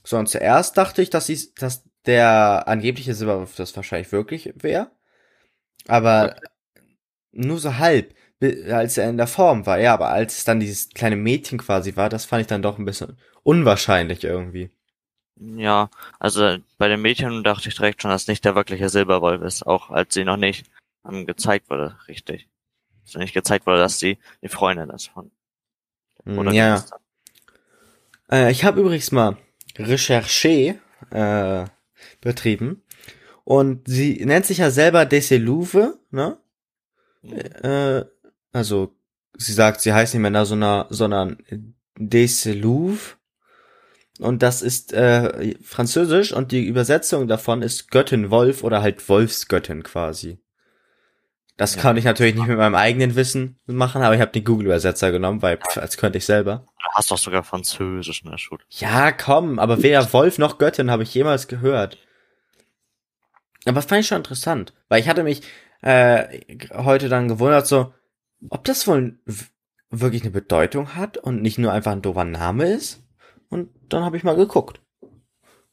[0.04, 4.92] Sondern zuerst dachte ich, dass, sie, dass der angebliche Silberwolf das wahrscheinlich wirklich wäre.
[5.88, 6.82] Aber okay.
[7.32, 8.14] nur so halb,
[8.70, 9.80] als er in der Form war.
[9.80, 12.78] Ja, aber als es dann dieses kleine Mädchen quasi war, das fand ich dann doch
[12.78, 14.72] ein bisschen unwahrscheinlich irgendwie.
[15.40, 19.66] Ja, also bei den Mädchen dachte ich direkt schon, dass nicht der wirkliche Silberwolf ist,
[19.66, 20.66] auch als sie noch nicht
[21.04, 22.48] um, gezeigt wurde, richtig.
[23.06, 25.32] Also nicht gezeigt wurde, dass sie die Freundin ist von.
[26.26, 26.86] Oder ja.
[28.32, 29.38] Äh, ich habe übrigens mal
[29.78, 31.66] Recherche äh,
[32.22, 32.84] betrieben
[33.44, 36.38] und sie nennt sich ja selber Deselouve, ne?
[37.22, 37.34] Mhm.
[37.64, 38.06] Äh,
[38.52, 38.96] also
[39.38, 41.44] sie sagt, sie heißt nicht mehr Nasona, sondern
[41.98, 43.18] Deselouve
[44.20, 49.84] und das ist äh, französisch und die Übersetzung davon ist Göttin Wolf oder halt Wolfsgöttin
[49.84, 50.40] quasi.
[51.58, 51.82] Das ja.
[51.82, 55.42] kann ich natürlich nicht mit meinem eigenen Wissen machen, aber ich habe den Google-Übersetzer genommen,
[55.42, 56.66] weil pff, als könnte ich selber.
[56.80, 58.64] Du hast doch sogar Französisch in der Schule.
[58.70, 61.98] Ja, komm, aber weder Wolf noch Göttin habe ich jemals gehört.
[63.66, 65.44] Aber das fand ich schon interessant, weil ich hatte mich
[65.82, 66.40] äh,
[66.74, 67.94] heute dann gewundert, so,
[68.50, 69.20] ob das wohl
[69.90, 73.04] wirklich eine Bedeutung hat und nicht nur einfach ein doofer Name ist.
[73.50, 74.82] Und dann habe ich mal geguckt.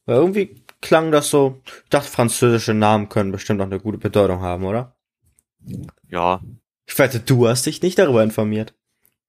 [0.05, 4.41] Weil irgendwie klang das so, ich dachte, französische Namen können bestimmt auch eine gute Bedeutung
[4.41, 4.95] haben, oder?
[6.09, 6.41] Ja.
[6.85, 8.73] Ich wette, du hast dich nicht darüber informiert.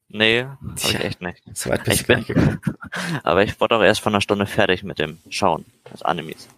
[0.09, 1.43] Nee, hab ich echt nicht.
[1.55, 2.61] So weit bist ich bin, gekommen.
[3.23, 6.49] aber ich wurde auch erst von einer Stunde fertig mit dem Schauen des Animes.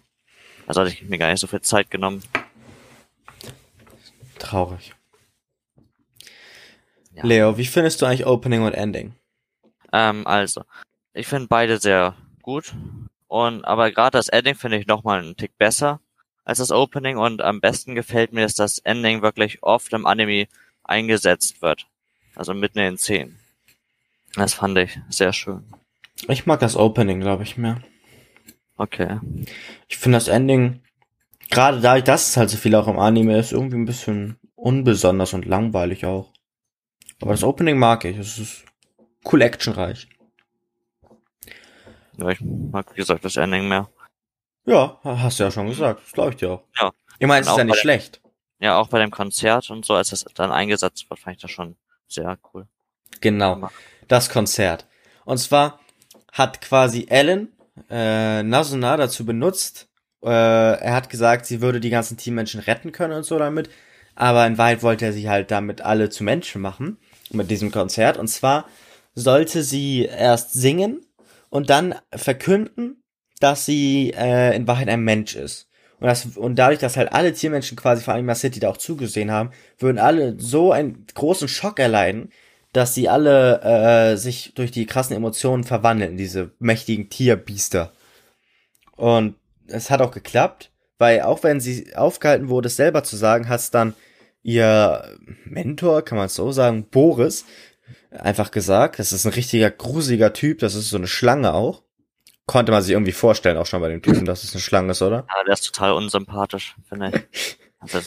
[0.65, 2.23] Also hatte ich mir gar nicht so viel Zeit genommen.
[4.39, 4.95] Traurig.
[7.13, 7.25] Ja.
[7.25, 9.13] Leo, wie findest du eigentlich Opening und Ending?
[9.91, 10.63] Ähm, also,
[11.13, 12.73] ich finde beide sehr gut.
[13.27, 15.99] Und aber gerade das Ending finde ich nochmal einen Tick besser
[16.45, 20.47] als das Opening und am besten gefällt mir, dass das Ending wirklich oft im Anime
[20.83, 21.87] eingesetzt wird.
[22.35, 23.39] Also mitten in den Szenen.
[24.35, 25.63] Das fand ich sehr schön.
[26.27, 27.81] Ich mag das Opening, glaube ich, mehr.
[28.77, 29.19] Okay.
[29.87, 30.81] Ich finde das Ending,
[31.49, 35.33] gerade dadurch, dass es halt so viel auch im Anime ist, irgendwie ein bisschen unbesonders
[35.33, 36.31] und langweilig auch.
[37.21, 38.17] Aber das Opening mag ich.
[38.17, 38.65] Es ist
[39.31, 40.07] cool actionreich.
[42.17, 43.89] Ja, ich mag, wie gesagt, das Ending mehr.
[44.65, 46.01] Ja, hast du ja schon gesagt.
[46.03, 46.63] Das glaube ich dir auch.
[46.79, 46.91] Ja.
[47.19, 48.21] Ich meine, es ist ja nicht schlecht.
[48.59, 51.51] Ja, auch bei dem Konzert und so, als das dann eingesetzt wird, fand ich das
[51.51, 51.75] schon
[52.07, 52.67] sehr cool.
[53.19, 53.69] Genau.
[54.07, 54.85] Das Konzert.
[55.25, 55.79] Und zwar
[56.31, 57.51] hat quasi Ellen
[57.89, 59.89] äh, Nasuna dazu benutzt.
[60.23, 63.69] Äh, er hat gesagt, sie würde die ganzen Teammenschen retten können und so damit.
[64.15, 66.97] Aber in Wahrheit wollte er sie halt damit alle zu Menschen machen.
[67.31, 68.17] Mit diesem Konzert.
[68.17, 68.65] Und zwar
[69.15, 71.05] sollte sie erst singen
[71.49, 73.02] und dann verkünden,
[73.43, 75.67] dass sie äh, in Wahrheit ein Mensch ist.
[75.99, 79.31] Und, das, und dadurch, dass halt alle Tiermenschen quasi vor Anima City da auch zugesehen
[79.31, 82.31] haben, würden alle so einen großen Schock erleiden,
[82.71, 87.91] dass sie alle äh, sich durch die krassen Emotionen verwandeln diese mächtigen Tierbiester.
[88.95, 89.35] Und
[89.67, 93.59] es hat auch geklappt, weil auch wenn sie aufgehalten wurde, es selber zu sagen, hat
[93.59, 93.93] es dann
[94.41, 97.43] ihr Mentor, kann man es so sagen, Boris,
[98.09, 98.99] einfach gesagt.
[98.99, 101.83] Das ist ein richtiger gruseliger Typ, das ist so eine Schlange auch.
[102.45, 105.01] Konnte man sich irgendwie vorstellen, auch schon bei dem Typen, dass es eine Schlange ist,
[105.01, 105.25] oder?
[105.29, 107.57] Ja, der ist total unsympathisch, finde ich.
[107.83, 107.99] Also,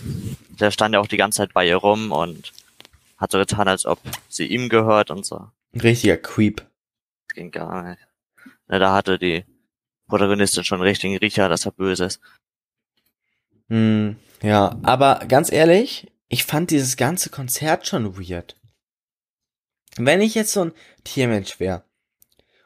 [0.59, 2.55] der stand ja auch die ganze Zeit bei ihr rum und
[3.18, 5.51] hat so getan, als ob sie ihm gehört und so.
[5.75, 6.64] Ein richtiger Creep.
[7.29, 8.01] Das ging gar nicht.
[8.68, 9.44] Na, da hatte die
[10.09, 12.20] Protagonistin schon einen richtigen Riecher, dass er böse ist.
[13.68, 18.57] Hm, ja, aber ganz ehrlich, ich fand dieses ganze Konzert schon weird.
[19.96, 20.72] Wenn ich jetzt so ein
[21.05, 21.85] Tiermensch wäre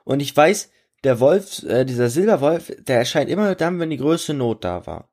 [0.04, 0.70] und ich weiß,
[1.04, 5.08] der Wolf, äh, dieser Silberwolf, der erscheint immer dann, wenn die größte Not da war.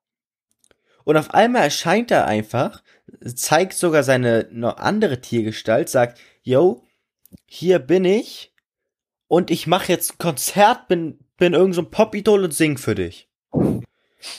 [1.03, 2.83] Und auf einmal erscheint er einfach,
[3.33, 6.83] zeigt sogar seine noch andere Tiergestalt, sagt, yo,
[7.45, 8.53] hier bin ich
[9.27, 12.95] und ich mache jetzt ein Konzert, bin, bin irgend so ein Pop-Idol und sing für
[12.95, 13.29] dich.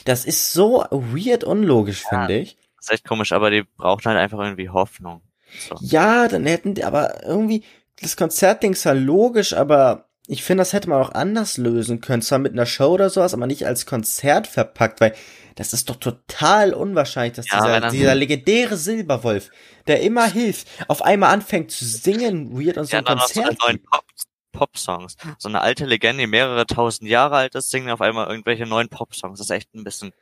[0.05, 2.57] Das ist so weird unlogisch, ja, finde ich.
[2.77, 5.21] Das ist echt komisch, aber die brauchen halt einfach irgendwie Hoffnung.
[5.67, 5.75] So.
[5.81, 7.63] Ja, dann hätten die, aber irgendwie,
[8.01, 12.21] das Konzertding ist ja logisch, aber ich finde, das hätte man auch anders lösen können.
[12.21, 15.15] Zwar mit einer Show oder sowas, aber nicht als Konzert verpackt, weil
[15.55, 19.49] das ist doch total unwahrscheinlich, dass ja, dieser, dieser legendäre Silberwolf,
[19.87, 23.57] der immer hilft, auf einmal anfängt zu singen, weird und so ja, ein Konzert.
[23.59, 24.05] So neuen Pop,
[24.51, 25.15] Pop-Songs.
[25.39, 28.87] So eine alte Legende, die mehrere tausend Jahre alt ist, singen auf einmal irgendwelche neuen
[28.87, 29.39] Pop-Songs.
[29.39, 30.13] Das ist echt ein bisschen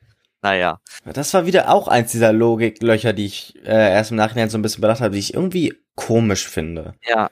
[0.41, 0.79] naja.
[1.03, 4.61] Das war wieder auch eins dieser Logiklöcher, die ich äh, erst im Nachhinein so ein
[4.61, 6.93] bisschen bedacht habe, die ich irgendwie komisch finde.
[7.05, 7.29] Ja.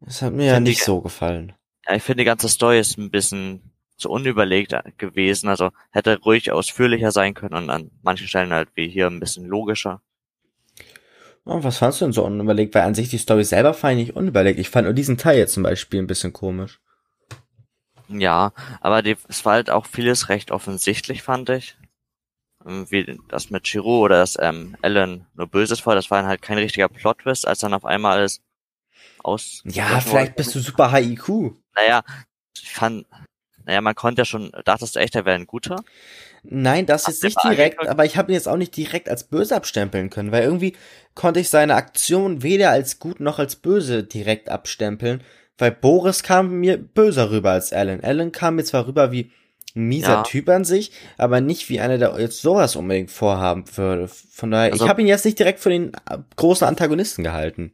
[0.00, 1.52] Das hat mir ja nicht so gefallen.
[1.86, 5.48] Ja, ich finde, die ganze Story ist ein bisschen zu unüberlegt gewesen.
[5.48, 9.46] Also hätte ruhig ausführlicher sein können und an manchen Stellen halt wie hier ein bisschen
[9.46, 10.02] logischer.
[11.44, 12.74] Oh, was fandst du denn so unüberlegt?
[12.74, 14.60] Weil an sich die Story selber fand ich nicht unüberlegt.
[14.60, 16.80] Ich fand nur diesen Teil jetzt zum Beispiel ein bisschen komisch.
[18.08, 21.76] Ja, aber die, es war halt auch vieles recht offensichtlich, fand ich.
[22.66, 26.28] Ähm, Wie das mit Chiro oder dass ähm, Ellen nur Böses war, das war dann
[26.28, 28.40] halt kein richtiger Plot-Twist, als dann auf einmal alles
[29.24, 29.62] aus...
[29.64, 31.56] Ja, vielleicht bist du super High IQ.
[31.74, 32.02] Naja,
[32.60, 33.06] ich fand...
[33.64, 34.50] Naja, man konnte ja schon...
[34.64, 35.76] Dachtest du echt, er wäre ein guter?
[36.42, 39.24] Nein, das Hast jetzt nicht direkt, aber ich habe ihn jetzt auch nicht direkt als
[39.24, 40.76] böse abstempeln können, weil irgendwie
[41.14, 45.22] konnte ich seine Aktion weder als gut noch als böse direkt abstempeln,
[45.58, 48.02] weil Boris kam mir böser rüber als Alan.
[48.02, 49.30] Alan kam mir zwar rüber wie
[49.76, 50.22] ein mieser Ja.
[50.24, 54.08] Typ an sich, aber nicht wie einer, der jetzt sowas unbedingt vorhaben würde.
[54.08, 57.72] Von daher, Also- ich habe ihn jetzt nicht direkt für den äh, großen Antagonisten gehalten.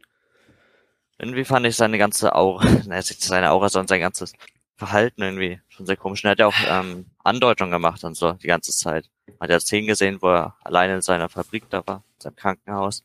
[1.18, 4.32] Irgendwie fand ich seine ganze Aura, naja, nicht seine Aura, sondern sein ganzes
[4.76, 6.22] Verhalten irgendwie schon sehr komisch.
[6.22, 9.10] Und er hat ja auch ähm, Andeutungen gemacht und so die ganze Zeit.
[9.40, 13.04] Hat ja Szenen gesehen, wo er alleine in seiner Fabrik da war, in seinem Krankenhaus.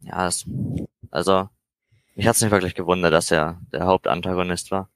[0.00, 0.46] Ja, das,
[1.10, 1.48] also,
[2.14, 4.88] mich hat's nicht wirklich gewundert, dass er der Hauptantagonist war.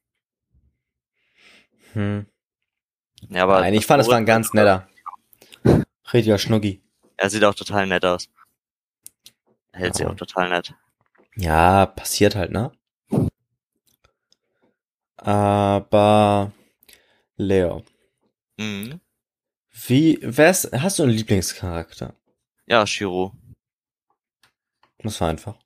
[1.93, 2.27] Hm.
[3.29, 4.89] Ja, aber Nein, ich fand, es war ein ganz netter.
[6.13, 6.83] Richtiger Schnucki.
[7.17, 8.29] Er sieht auch total nett aus.
[9.75, 10.09] Hält Ja.
[10.09, 10.75] auch total nett.
[11.37, 12.73] Ja, passiert halt, ne?
[15.17, 16.53] Aber
[17.37, 17.83] Leo,
[18.59, 19.01] Mhm.
[19.87, 22.15] wie, wär's, hast du einen Lieblingscharakter?
[22.67, 23.33] Ja, Shiro.
[24.99, 25.57] Das war einfach.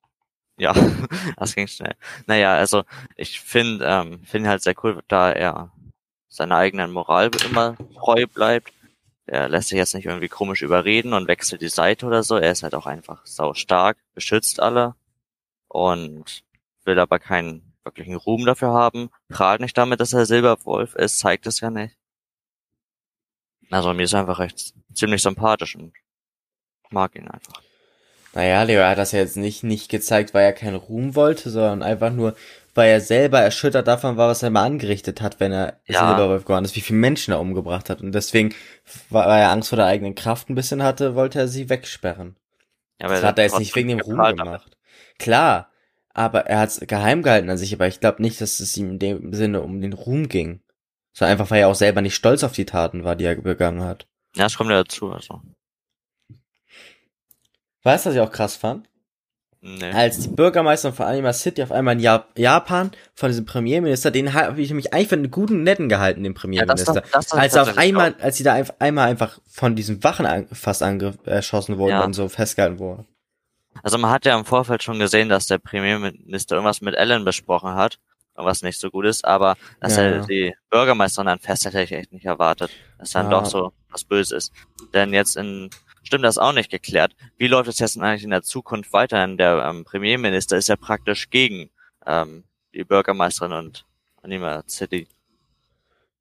[0.56, 0.72] Ja,
[1.36, 1.94] das ging schnell.
[2.26, 2.84] Naja, also
[3.16, 5.72] ich finde ähm, finde halt sehr cool, da er
[6.28, 8.72] seiner eigenen Moral immer treu bleibt.
[9.28, 12.36] Er lässt sich jetzt nicht irgendwie komisch überreden und wechselt die Seite oder so.
[12.36, 14.94] Er ist halt auch einfach sau stark, beschützt alle
[15.68, 16.44] und
[16.84, 19.10] will aber keinen wirklichen Ruhm dafür haben.
[19.28, 21.96] Prahlt nicht damit, dass er Silberwolf ist, zeigt es ja nicht.
[23.70, 25.92] Also mir ist er einfach recht ziemlich sympathisch und
[26.90, 27.62] mag ihn einfach.
[28.34, 31.82] Naja, Leo hat das ja jetzt nicht, nicht gezeigt, weil er keinen Ruhm wollte, sondern
[31.82, 32.34] einfach nur,
[32.78, 36.06] weil er selber erschüttert davon war, was er mal angerichtet hat, wenn er Ja.
[36.08, 38.00] Silberwolf geworden ist, wie viele Menschen er umgebracht hat.
[38.00, 38.54] Und deswegen,
[39.10, 42.36] weil er Angst vor der eigenen Kraft ein bisschen hatte, wollte er sie wegsperren.
[43.00, 44.52] Ja, aber Das hat er jetzt nicht wegen dem Ruhm geprahlt damit.
[44.52, 44.76] gemacht.
[45.18, 45.70] Klar,
[46.14, 48.90] aber er hat es geheim gehalten an sich, aber ich glaube nicht, dass es ihm
[48.92, 50.60] in dem Sinne um den Ruhm ging.
[51.12, 53.82] Sondern einfach, weil er auch selber nicht stolz auf die Taten war, die er begangen
[53.82, 54.06] hat.
[54.36, 55.42] Ja, das kommt ja dazu, also.
[57.82, 58.88] Weißt du, was ich auch krass fand?
[59.60, 59.90] Nee.
[59.90, 64.32] Als die Bürgermeisterin von Anima City auf einmal in Jap Japan von diesem Premierminister, den
[64.32, 66.94] habe ich nämlich eigentlich für einen guten, netten gehalten, den Premierminister.
[67.00, 70.26] das- das- als er auf einmal, als sie da einfach, einmal einfach von diesen Wachen
[70.26, 72.04] an, fast angriff, erschossen wurden Ja.
[72.04, 73.06] und so festgehalten wurden.
[73.82, 77.74] Also man hat ja im Vorfeld schon gesehen, dass der Premierminister irgendwas mit Ellen besprochen
[77.74, 77.98] hat,
[78.36, 80.02] was nicht so gut ist, aber dass Ja.
[80.04, 83.40] er die Bürgermeisterin dann fest hätte ich echt nicht erwartet, dass dann Ja.
[83.40, 84.52] doch so was Böses ist.
[84.94, 85.70] Denn jetzt in
[86.08, 87.14] stimmt das auch nicht geklärt.
[87.36, 89.18] Wie läuft es jetzt denn eigentlich in der Zukunft weiter?
[89.18, 91.68] Denn der ähm, Premierminister ist ja praktisch gegen
[92.06, 92.44] ähm,
[92.74, 93.84] die Bürgermeisterin und
[94.22, 95.06] Anima City.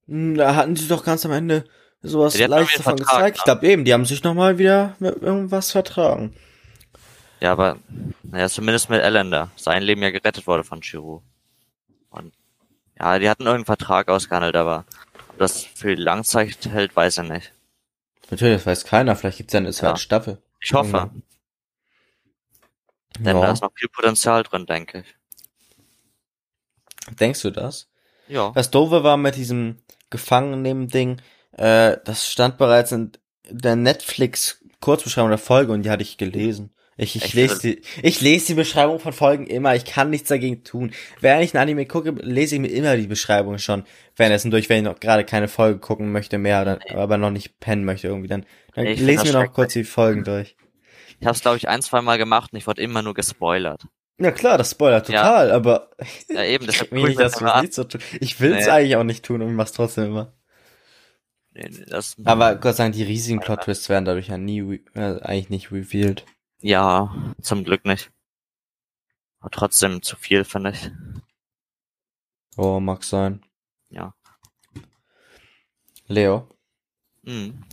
[0.08, 1.64] Hm, Da hatten sie doch ganz am Ende
[2.02, 3.38] sowas Ja, leicht davon gezeigt.
[3.38, 6.36] Ich glaube eben, die haben sich nochmal wieder mit irgendwas vertragen.
[7.40, 7.78] Ja, aber
[8.24, 9.52] naja, zumindest mit Ellen da.
[9.56, 11.22] Sein Leben ja gerettet wurde von Chiru.
[12.10, 12.34] Und
[13.00, 14.84] ja, die hatten irgendeinen Vertrag ausgehandelt, aber
[15.30, 17.54] ob das für die Langzeit hält, weiß er nicht.
[18.30, 19.16] Natürlich, das weiß keiner.
[19.16, 19.98] Vielleicht gibt's ja eine zweite Ja.
[19.98, 20.42] Staffel.
[20.60, 21.12] Ich hoffe,
[23.20, 23.52] denn da Ja.
[23.52, 25.16] ist noch viel Potenzial drin, denke ich.
[27.20, 27.90] Denkst du das?
[28.28, 28.52] Ja.
[28.54, 29.78] Das Doofe war mit diesem
[30.10, 31.22] Gefangennehmen-Ding,
[31.54, 33.12] äh, das stand bereits in
[33.50, 36.74] der Netflix-Kurzbeschreibung der Folge und die hatte ich gelesen.
[37.00, 40.64] Ich, ich lese die, ich lese die Beschreibung von Folgen immer, ich kann nichts dagegen
[40.64, 40.92] tun.
[41.22, 43.84] Wenn ich ein Anime gucke, lese ich mir immer die Beschreibung schon.
[44.16, 47.60] Währenddessen durch, wenn ich noch gerade keine Folge gucken möchte mehr, dann, aber noch nicht
[47.60, 50.56] pennen möchte irgendwie, dann, dann Ich lese ich das mir noch kurz die Folgen durch.
[51.20, 53.84] Ich habe es, glaube ich, ein, zwei Mal gemacht und ich wurde immer nur gespoilert.
[54.20, 55.22] Ja klar, das spoilert Ja.
[55.22, 55.92] total, aber
[56.30, 58.02] Ja, eben, nicht, ich dass das nicht so tun.
[58.20, 58.72] Ich will es Nee.
[58.72, 60.34] eigentlich auch nicht tun und mach's trotzdem immer.
[61.54, 65.20] Nee, nee, das, Aber Gott sei Dank, die riesigen Plot-Twists werden dadurch ja nie, äh,
[65.22, 66.26] eigentlich nicht revealed.
[66.62, 68.12] Ja, zum Glück nicht.
[69.40, 70.92] Aber trotzdem zu viel, finde ich.
[72.58, 73.44] Oh, mag sein.
[73.90, 74.14] Ja.
[76.08, 76.48] Leo,
[77.24, 77.64] Mhm.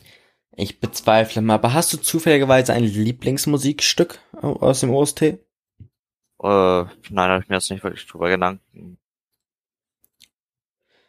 [0.57, 5.23] ich bezweifle mal, aber hast du zufälligerweise ein Lieblingsmusikstück aus dem OST?
[5.23, 5.39] Äh,
[6.41, 8.99] nein, habe ich mir jetzt nicht wirklich drüber Gedanken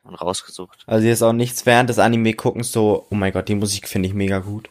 [0.03, 0.83] und rausgesucht.
[0.87, 4.13] Also jetzt auch nichts während des Anime-Guckens so, oh mein Gott, die Musik finde ich
[4.13, 4.69] mega gut.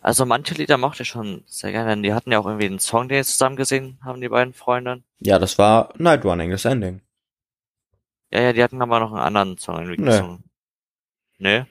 [0.00, 2.78] Also manche Lieder mochte ich schon sehr gerne, denn die hatten ja auch irgendwie einen
[2.78, 5.04] Song, den sie zusammen gesehen haben, die beiden Freundinnen.
[5.20, 7.00] Ja, das war Night Running, das Ending.
[8.30, 10.10] Ja, ja, die hatten aber noch einen anderen Song irgendwie Nee.
[10.10, 10.44] gesungen.
[11.38, 11.64] Nee?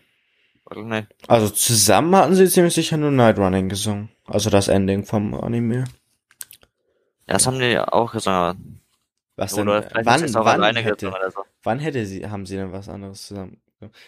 [0.65, 1.07] Oder nicht?
[1.27, 4.09] Also zusammen hatten sie ziemlich sicher nur Night Running gesungen.
[4.25, 5.85] Also das Ending vom Anime.
[7.27, 8.81] Ja, das haben die auch gesungen.
[9.37, 9.67] Was denn?
[9.67, 11.43] Oder Wann, wann, hätte, gesungen oder so.
[11.63, 13.60] wann hätte sie, haben sie denn was anderes zusammen?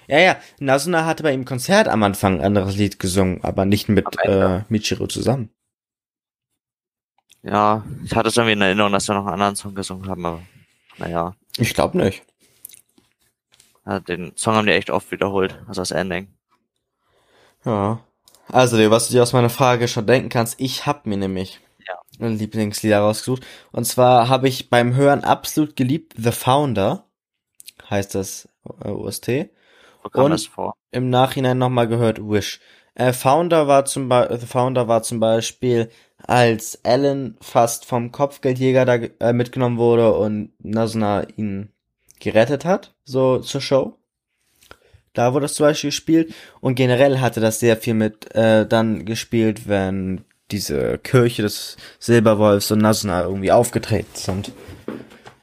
[0.08, 3.90] Ja, ja, Nasuna hatte bei ihm Konzert am Anfang ein anderes Lied gesungen, aber nicht
[3.90, 5.50] mit äh, Michiro zusammen.
[7.42, 10.26] Ja, ich hatte es irgendwie in Erinnerung, dass wir noch einen anderen Song gesungen haben,
[10.26, 10.42] aber
[10.98, 11.36] naja.
[11.58, 12.24] Ich glaube nicht.
[13.86, 16.28] Ja, den Song haben die echt oft wiederholt, also das Ending.
[17.66, 18.00] Ja.
[18.50, 21.60] Also, was du dir aus meiner Frage schon denken kannst, ich hab mir nämlich
[22.20, 22.28] Ja.
[22.28, 23.46] Lieblingslieder rausgesucht.
[23.72, 27.06] Und zwar habe ich beim Hören absolut geliebt The Founder,
[27.90, 28.48] heißt das
[28.84, 29.50] äh, OST.
[30.12, 30.76] Kam Und- das vor?
[30.92, 32.60] Im Nachhinein nochmal gehört Wish.
[32.96, 38.86] Äh, Founder war zum Be The Founder war zum Beispiel, als Alan fast vom Kopfgeldjäger
[38.86, 41.70] da äh, mitgenommen wurde und Nasuna ihn
[42.20, 43.96] gerettet hat, so zur Show.
[45.13, 49.06] Da wurde das zum Beispiel gespielt und generell hatte das sehr viel mit äh, dann
[49.06, 54.52] gespielt, wenn diese Kirche des Silberwolfs und Nasuna irgendwie aufgetreten sind.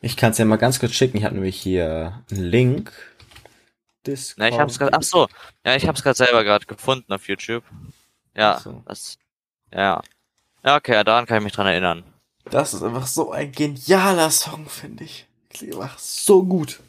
[0.02, 1.18] Ich kann es ja mal ganz kurz schicken.
[1.18, 2.92] Ich habe nämlich hier einen Link.
[4.06, 5.28] Ja, ich hab's gerade, ach so,
[5.64, 7.64] ja, ich hab's gerade selber gerade gefunden auf YouTube.
[8.34, 8.82] Ja, so.
[8.86, 9.18] das,
[9.72, 10.02] ja.
[10.64, 12.04] Ja, okay, daran kann ich mich dran erinnern.
[12.44, 15.26] Das ist einfach so ein genialer Song, finde ich.
[15.50, 16.80] Klingt einfach so gut.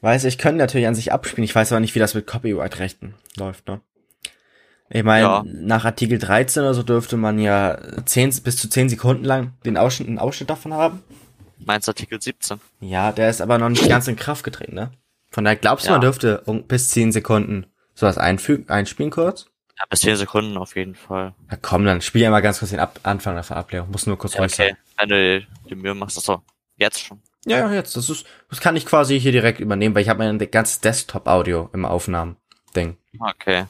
[0.00, 1.44] Weiß, ich könnte natürlich an sich abspielen.
[1.44, 3.80] Ich weiß aber nicht, wie das mit Copyright-Rechten läuft, ne?
[4.90, 5.44] Ich meine, Ja.
[5.44, 9.76] nach Artikel 13 oder so dürfte man ja 10, bis zu 10 Sekunden lang den
[9.76, 11.02] Ausschnitt, einen Ausschnitt davon haben.
[11.58, 12.60] Meinst Artikel 17?
[12.80, 14.92] Ja, der ist aber noch nicht ganz in Kraft getreten, ne?
[15.30, 15.92] Von daher glaubst du, Ja.
[15.94, 19.46] man dürfte um- bis 10 Sekunden sowas einfügen, einspielen kurz?
[19.78, 21.34] Ja, bis 10 Sekunden auf jeden Fall.
[21.50, 23.86] Na komm, dann spiel ja mal ganz kurz den Ab Anfang davon ab, Leo.
[23.86, 24.76] Muss nur kurz Ja, ruhig okay, sein.
[24.98, 26.42] wenn du die Mühe machst, ach so,
[26.76, 27.20] jetzt schon.
[27.46, 27.96] Ja, ja, jetzt.
[27.96, 31.70] Das ist, das kann ich quasi hier direkt übernehmen, weil ich habe mein ganzes Desktop-Audio
[31.72, 32.96] im Aufnahmen-Ding.
[33.20, 33.66] Okay.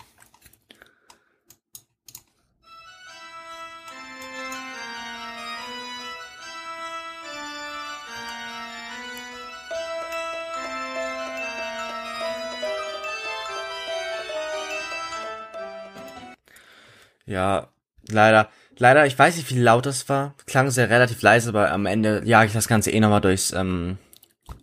[17.28, 17.68] Ja,
[18.08, 18.48] leider.
[18.80, 20.34] Leider, ich weiß nicht, wie laut das war.
[20.46, 23.98] Klang sehr relativ leise, aber am Ende jage ich das Ganze eh nochmal durchs ähm,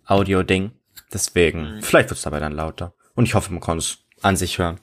[0.06, 0.72] Audio-Ding.
[1.12, 1.82] Deswegen, Mhm.
[1.82, 2.94] vielleicht wird's dabei dann lauter.
[3.14, 4.80] Und ich hoffe, man kann es an sich hören.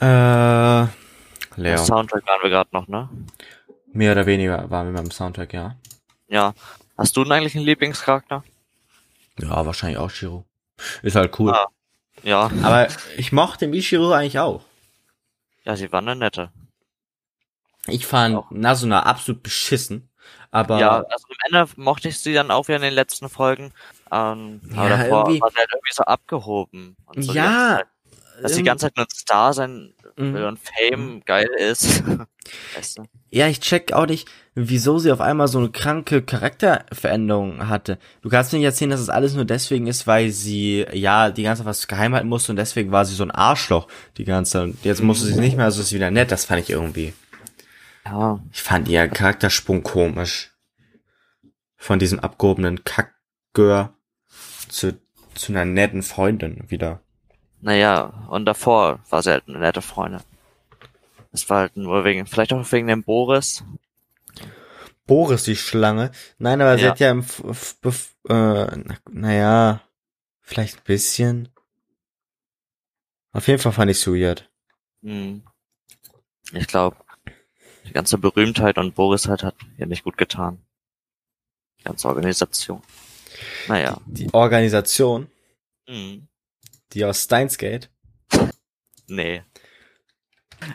[0.00, 0.86] Äh,
[1.60, 1.76] Leo.
[1.76, 3.08] Soundtrack waren wir gerade noch, ne?
[3.92, 5.76] Mehr oder weniger waren wir beim Soundtrack, ja.
[6.28, 6.54] Ja.
[6.96, 8.44] Hast du denn eigentlich einen Lieblingscharakter?
[9.40, 10.44] Ja, wahrscheinlich auch Shiro.
[11.02, 11.52] Ist halt cool.
[11.52, 11.66] Ah.
[12.22, 12.50] Ja.
[12.62, 14.62] Aber ich mochte Michiro eigentlich auch.
[15.68, 16.50] Ja, sie war eine nette.
[17.88, 18.50] Ich fand Auch.
[18.50, 20.08] Nasuna absolut beschissen.
[20.50, 23.74] Aber Ja, also am Ende mochte ich sie dann auch wieder in den letzten Folgen.
[24.10, 26.96] Ähm, aber Ja, davor irgendwie- war sie halt irgendwie so abgehoben.
[27.16, 27.82] So Ja.
[28.40, 30.32] Dass die ganze Zeit nur ein Star sein Mhm.
[30.34, 32.02] will und Fame geil ist.
[32.74, 33.02] weißt du?
[33.30, 34.26] Ja, ich check auch nicht,
[34.60, 37.98] wieso sie auf einmal so eine kranke Charakterveränderung hatte.
[38.22, 41.44] Du kannst mir nicht erzählen, dass es alles nur deswegen ist, weil sie, ja, die
[41.44, 44.52] ganze Zeit was geheim halten musste und deswegen war sie so ein Arschloch die ganze
[44.52, 44.62] Zeit.
[44.64, 46.32] Und Jetzt musste sie nicht mehr, also ist sie wieder nett.
[46.32, 47.14] Das fand ich irgendwie.
[48.04, 50.52] Ja, Ich fand ihr Charaktersprung komisch.
[51.76, 53.94] Von diesem abgehobenen Kackgör
[54.68, 54.98] zu,
[55.34, 57.00] zu einer netten Freundin wieder.
[57.60, 60.20] naja, und davor war sie halt eine nette Freundin.
[61.30, 63.62] Das war halt nur wegen, vielleicht auch wegen dem Boris.
[65.08, 66.12] Boris, die Schlange.
[66.38, 66.90] Nein, aber sie Ja.
[66.92, 69.82] hat ja im, äh, na- naja,
[70.42, 71.48] vielleicht ein bisschen.
[73.32, 74.48] Auf jeden Fall fand ich weird.
[75.02, 75.42] Hm.
[76.52, 76.96] Ich glaube,
[77.86, 80.64] die ganze Berühmtheit und Boris halt hat ihr nicht gut getan.
[81.80, 82.82] Die ganze Organisation.
[83.66, 84.00] Naja.
[84.06, 85.30] Die Organisation,
[85.88, 86.28] Hm.
[86.92, 87.90] die aus Steins Gate.
[89.06, 89.42] Nee.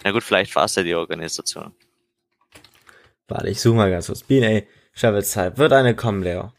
[0.04, 1.76] Na gut, vielleicht war es ja die Organisation.
[3.28, 4.24] Warte, ich suche mal ganz kurz.
[4.24, 5.58] B&A, Shovelzeit.
[5.58, 6.52] Wird eine kommen, Leo.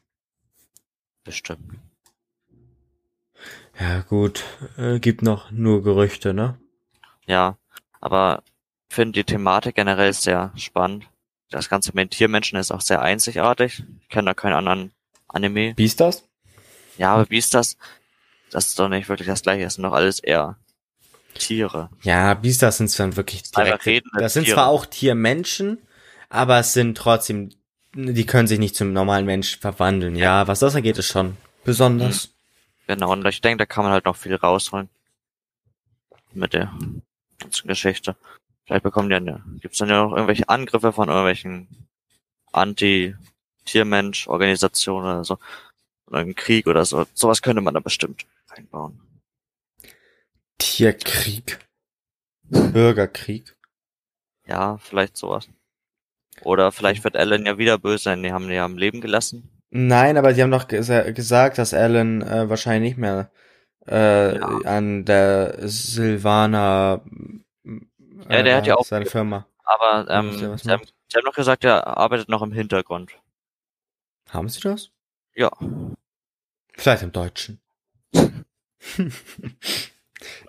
[1.25, 1.79] Bestimmt.
[3.79, 4.45] Ja, gut.
[4.77, 6.59] Äh, gibt noch nur Gerüchte, ne?
[7.27, 7.59] Ja,
[8.01, 8.43] aber
[8.89, 11.09] ich finde die Thematik generell sehr spannend.
[11.51, 13.85] Das Ganze mit den Tiermenschen ist auch sehr einzigartig.
[14.03, 14.93] Ich kenne da keinen anderen
[15.29, 15.75] Anime.
[15.75, 16.25] Beastars?
[16.97, 17.77] Ja, aber wie ist das?
[18.51, 19.65] Das ist doch nicht wirklich das gleiche.
[19.65, 20.57] Das sind doch alles eher
[21.35, 21.91] Tiere.
[22.03, 23.87] Ja, Beastars sind dann wirklich direkt.
[24.19, 24.55] Das sind Tiere.
[24.55, 25.79] zwar auch Tiermenschen,
[26.35, 27.51] aber es sind trotzdem,
[27.95, 30.17] die können sich nicht zum normalen Mensch verwandeln.
[30.17, 32.35] Ja, was das angeht, ist schon besonders.
[32.89, 34.89] Genau, und ich denke, da kann man halt noch viel rausholen.
[36.33, 36.77] Mit der
[37.39, 38.17] ganzen Geschichte.
[38.65, 41.69] Vielleicht bekommen die ja, gibt's dann ja noch irgendwelche Angriffe von irgendwelchen
[42.51, 45.39] Anti-Tiermensch-Organisationen oder so.
[46.07, 47.07] Oder einen Krieg oder so.
[47.15, 49.01] Sowas könnte man da bestimmt einbauen.
[50.59, 51.61] Tierkrieg.
[52.43, 53.57] Bürgerkrieg.
[54.47, 55.49] Ja, vielleicht sowas.
[56.43, 59.51] Oder vielleicht wird Alan ja wieder böse sein, die haben die ja am Leben gelassen.
[59.71, 63.31] Nein, aber sie haben doch gesa gesagt, dass Alan äh, wahrscheinlich nicht mehr
[63.89, 64.47] äh, Ja.
[64.65, 67.01] an der Silvana
[68.29, 69.47] Ja, der hat ja auch- seine Firma.
[69.65, 73.13] Aber ähm, sie, haben, sie haben noch gesagt, er arbeitet noch im Hintergrund.
[74.31, 74.91] Haben sie das?
[75.35, 75.51] Ja.
[76.75, 77.61] Vielleicht im Deutschen.
[78.99, 79.11] die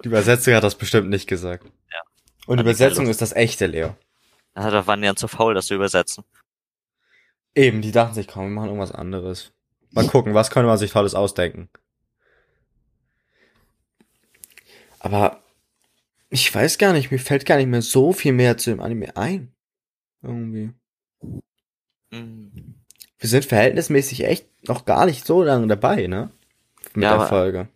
[0.04, 1.64] Übersetzung hat das bestimmt nicht gesagt.
[1.66, 2.02] Ja.
[2.48, 3.96] Und die die Übersetzung ist das echte, Leo.
[4.56, 6.24] Da da waren die dann zu faul, das zu übersetzen.
[7.53, 9.53] Eben, die dachten sich, komm, wir machen irgendwas anderes.
[9.91, 11.70] Mal gucken, was könnte man sich Tolles ausdenken.
[14.99, 15.43] Aber
[16.30, 19.16] ich weiß gar nicht, mir fällt gar nicht mehr so viel mehr zu dem Anime
[19.16, 19.53] ein.
[20.22, 20.74] Irgendwie.
[22.12, 22.76] Mhm.
[23.20, 26.32] Wir sind verhältnismäßig echt noch gar nicht so lange dabei, ne?
[26.93, 27.70] Mit Ja, der Folge.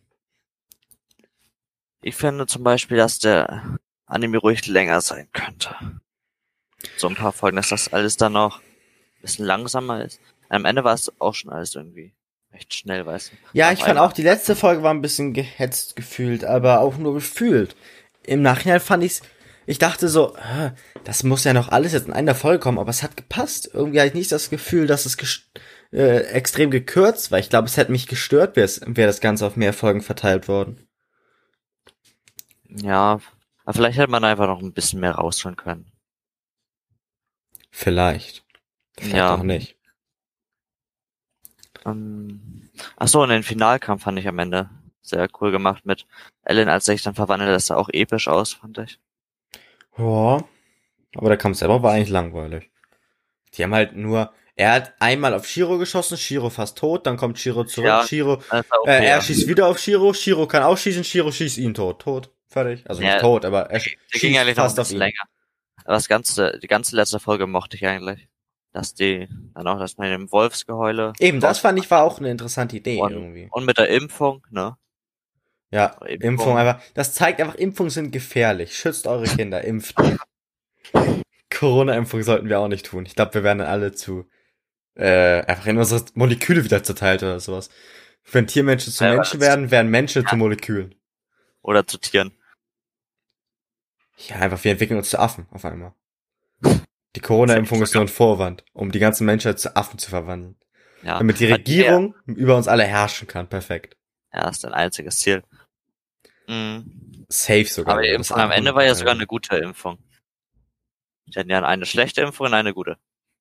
[2.01, 5.75] Ich finde zum Beispiel, dass der Anime ruhig länger sein könnte.
[6.97, 10.19] So ein paar Folgen, dass das alles dann noch ein bisschen langsamer ist.
[10.49, 12.13] Am Ende war es auch schon alles irgendwie
[12.53, 13.35] recht schnell, weißt du.
[13.53, 17.13] Ja, ich fand auch, die letzte Folge war ein bisschen gehetzt gefühlt, aber auch nur
[17.13, 17.75] gefühlt.
[18.25, 19.21] Im Nachhinein fand ich's,
[19.65, 20.35] ich dachte so,
[21.03, 23.69] das muss ja noch alles jetzt in einer Folge kommen, aber es hat gepasst.
[23.71, 25.15] Irgendwie hatte ich nicht das Gefühl, dass es
[25.91, 27.37] äh, extrem gekürzt war.
[27.37, 30.87] Ich glaube, es hätte mich gestört, wäre wär das Ganze auf mehr Folgen verteilt worden.
[32.67, 33.19] Ja,
[33.63, 35.88] aber vielleicht hätte man einfach noch ein bisschen mehr rausholen können.
[37.71, 38.43] Vielleicht.
[38.97, 39.35] Vielleicht Ja.
[39.35, 39.75] auch nicht.
[41.85, 44.69] Ähm, ach so, und den Finalkampf fand ich am Ende
[45.01, 46.05] sehr cool gemacht mit
[46.43, 48.99] Ellen, als er sich dann verwandelt, das sah auch episch aus, fand ich.
[49.97, 50.43] Ja.
[51.15, 52.69] Aber der Kampf selber war eigentlich langweilig.
[53.53, 57.39] Die haben halt nur, er hat einmal auf Shiro geschossen, Shiro fast tot, dann kommt
[57.39, 58.05] Shiro zurück, Ja.
[58.05, 58.41] Shiro
[58.85, 62.01] Äh, er schießt wieder auf Shiro, Shiro kann auch schießen, Shiro schießt ihn tot.
[62.01, 62.29] Tot.
[62.47, 62.87] Fertig.
[62.87, 63.97] Also Ja, nicht tot, aber er schießt
[64.55, 64.97] fast auf ihn.
[64.97, 65.21] länger.
[65.85, 68.27] Aber das ganze, die ganze letzte Folge mochte ich eigentlich.
[68.71, 71.13] Dass die, dann auch das mit dem Wolfsgeheule.
[71.19, 73.47] Eben, das fand ich war auch eine interessante Idee Und- irgendwie.
[73.51, 74.77] Und mit der Impfung, ne?
[75.71, 76.29] Ja, Impfung.
[76.29, 76.81] Impfung einfach.
[76.93, 78.75] Das zeigt einfach, Impfungen sind gefährlich.
[78.77, 79.95] Schützt eure Kinder, impft.
[81.51, 83.05] Corona-Impfung sollten wir auch nicht tun.
[83.05, 84.27] Ich glaube, wir werden dann alle zu
[84.95, 87.69] äh, einfach in unsere Moleküle wieder zerteilt oder sowas.
[88.31, 90.29] Wenn Tiermenschen zu Ja, Menschen werden, werden Menschen Ja.
[90.29, 90.95] zu Molekülen.
[91.61, 92.31] Oder zu Tieren.
[94.27, 95.93] Ja, einfach, wir entwickeln uns zu Affen auf einmal.
[97.15, 100.55] Die Corona-Impfung ist nur ein Vorwand, um die ganze Menschheit zu Affen zu verwandeln.
[101.01, 101.17] Ja.
[101.17, 103.47] Damit die Regierung über uns alle herrschen kann.
[103.47, 103.97] Perfekt.
[104.31, 105.43] Ja, das ist dein einziges Ziel.
[106.47, 107.25] Mhm.
[107.29, 107.93] Safe sogar.
[107.93, 109.97] Aber die Impfung am Ende war ja sogar eine gute Impfung.
[111.27, 112.97] Die hatten ja eine schlechte Impfung und eine gute.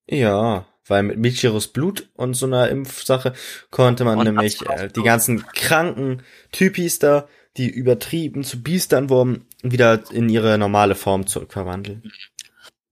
[0.07, 3.33] Ja, weil mit Michiros Blut und so einer Impfsache
[3.71, 7.27] konnte man Und nämlich äh, die ganzen kranken Typis da,
[7.57, 12.11] die übertrieben zu Biestern wurden, wieder in ihre normale Form zurückverwandeln.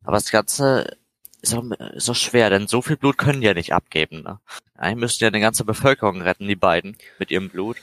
[0.03, 0.97] Aber das Ganze
[1.41, 4.23] ist auch, ist auch schwer, denn so viel Blut können die ja nicht abgeben.
[4.23, 4.39] Ne?
[4.75, 7.77] Eigentlich müssten ja eine ganze Bevölkerung retten, die beiden, mit ihrem Blut.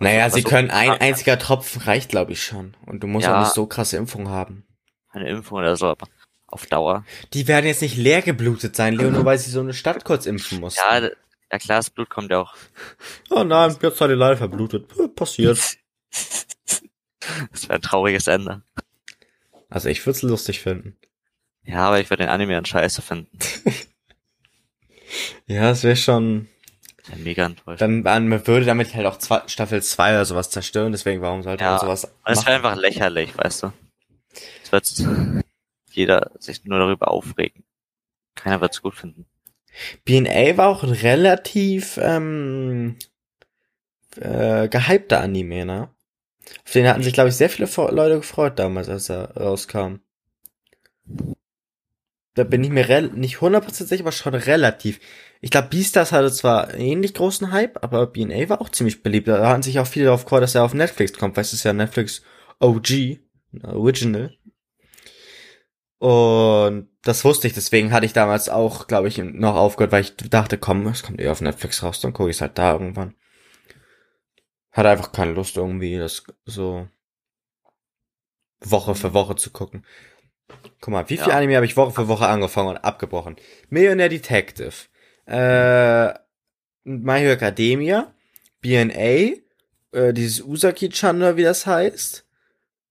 [0.00, 2.76] Naja, Also, sie können ein einziger Tropfen reicht, glaube ich, schon.
[2.86, 3.36] Und du musst Ja.
[3.36, 4.64] auch nicht so krasse Impfung haben.
[5.10, 6.06] Eine Impfung oder so, aber
[6.46, 7.04] auf Dauer.
[7.32, 10.26] Die werden jetzt nicht leer geblutet sein, Leo, nur weil sie so eine Stadt kurz
[10.26, 10.80] impfen mussten.
[10.88, 12.54] Ja, ja klar, das Blut kommt ja auch.
[13.30, 14.86] Oh nein, jetzt hat die leider verblutet.
[15.14, 15.58] Passiert.
[17.52, 18.62] Das wäre ein trauriges Ende.
[19.68, 20.96] Also ich würde es lustig finden.
[21.62, 23.38] Ja, aber ich würde den Anime an Scheiße finden.
[25.46, 26.48] Ja, es wäre schon.
[27.08, 27.80] Ja, mega enttäuscht.
[27.80, 31.64] Dann man würde damit halt auch zwei, Staffel 2 oder sowas zerstören, deswegen warum sollte
[31.64, 32.66] Ja, man sowas Und es wäre machen?
[32.66, 33.72] einfach lächerlich, weißt du.
[34.62, 34.92] Es wird
[35.92, 37.64] jeder sich nur darüber aufregen.
[38.34, 39.24] Keiner wird es gut finden.
[40.04, 42.96] BNA war auch ein relativ ähm,
[44.16, 45.88] äh, gehypter Anime, ne?
[46.64, 49.96] Auf den hatten sich, glaube ich, sehr viele Leute gefreut damals, als er rauskam.
[52.34, 55.00] Da bin ich mir nicht 100% sicher, aber schon relativ.
[55.40, 59.28] Ich glaube, Beastars hatte zwar einen ähnlich großen Hype, aber BNA war auch ziemlich beliebt.
[59.28, 61.64] Da hatten sich auch viele darauf gefreut, dass er auf Netflix kommt, weil es ist
[61.64, 62.22] ja Netflix
[62.60, 63.18] OG,
[63.64, 64.36] Original.
[65.98, 70.16] Und das wusste ich, deswegen hatte ich damals auch, glaube ich, noch aufgehört, weil ich
[70.16, 73.14] dachte, komm, es kommt eh auf Netflix raus, dann gucke ich es halt da irgendwann.
[74.78, 76.86] Hatte einfach keine Lust irgendwie, das so
[78.60, 79.84] Woche für Woche zu gucken.
[80.80, 81.36] Guck mal, wie viel Ja.
[81.36, 83.34] Anime habe ich Woche für Woche angefangen und abgebrochen?
[83.70, 84.86] Millionaire Detective,
[85.26, 86.10] äh,
[86.84, 88.14] My Hero Academia,
[88.60, 89.40] BNA,
[89.90, 92.24] äh, dieses Usaki-chan oder wie das heißt.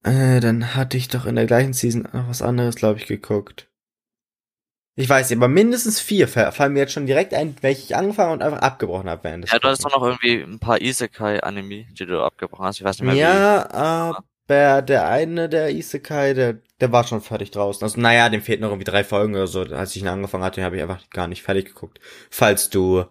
[0.03, 3.66] Äh, dann hatte ich doch in der gleichen Season noch was anderes, glaube ich, geguckt.
[4.99, 7.95] Ich weiß nicht, aber mindestens vier fa- fallen mir jetzt schon direkt ein, welche ich
[7.95, 9.93] angefangen und einfach abgebrochen habe während des Ja, du hattest Guckens.
[9.93, 12.79] doch noch irgendwie ein paar Isekai-Anime, die du abgebrochen hast.
[12.79, 13.19] Ich weiß nicht mehr wie.
[13.19, 17.83] Ja, der, der eine, der Isekai, der, der war schon fertig draußen.
[17.83, 19.61] Also, naja, dem fehlt noch irgendwie drei Folgen oder so.
[19.61, 21.99] Als ich ihn angefangen hatte, habe ich einfach gar nicht fertig geguckt.
[22.31, 23.05] Falls du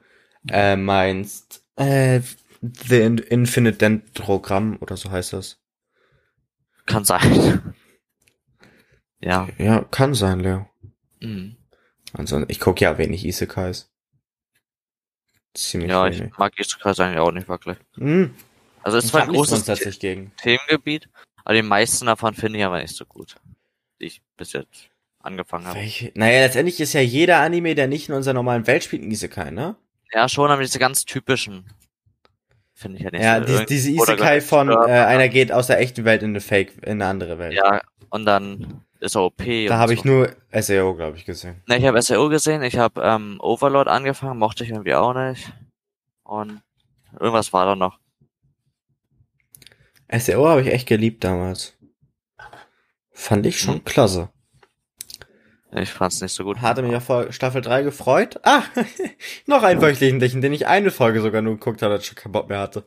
[0.50, 2.20] äh, meinst, äh,
[2.88, 5.60] The Infinite Dendrogramm oder so heißt das.
[6.86, 7.74] Kann sein.
[9.20, 9.46] ja.
[9.58, 10.66] Ja, kann sein, Leo.
[11.20, 11.55] Mhm.
[12.18, 13.90] Also, ich gucke ja wenig Isekais.
[15.54, 16.20] Ziemlich Ja, wenig.
[16.22, 17.78] ich mag Isekais eigentlich auch nicht wirklich.
[17.96, 18.34] Hm,
[18.82, 19.64] Also es ist zwar ein großes.
[20.36, 21.08] Themengebiet,
[21.44, 23.36] aber die meisten davon finde ich aber nicht so gut,
[24.00, 24.88] die ich bis jetzt
[25.20, 25.78] angefangen habe.
[25.80, 26.12] Welche?
[26.14, 29.50] Naja, letztendlich ist ja jeder Anime, der nicht in unserer normalen Welt spielt, ein Isekai,
[29.50, 29.74] ne?
[30.12, 31.64] Ja, schon, aber diese ganz typischen
[32.74, 33.58] finde ich ja nicht Ja, so.
[33.58, 36.92] die, diese Isekai von, äh, einer geht aus der echten Welt in eine Fake, in
[37.02, 37.54] eine andere Welt.
[37.54, 39.42] Ja, und dann ist er OP.
[39.68, 39.94] da habe so.
[39.94, 41.62] ich nur SEO, glaube ich, gesehen.
[41.66, 45.52] Ne, ich habe SEO gesehen, ich habe ähm, Overlord angefangen, mochte ich irgendwie auch nicht.
[46.22, 46.60] Und
[47.18, 47.98] irgendwas war da noch.
[50.10, 51.74] SEO habe ich echt geliebt damals.
[53.10, 53.84] Fand ich schon Hm.
[53.84, 54.28] klasse.
[55.72, 56.60] Ich fand's nicht so gut.
[56.62, 58.40] Hatte mich auf Staffel 3 gefreut.
[58.44, 58.62] Ah,
[59.46, 62.32] noch einen wöchentlichen, den ich eine Folge sogar nur geguckt habe, als ich schon keinen
[62.32, 62.86] Bock mehr hatte.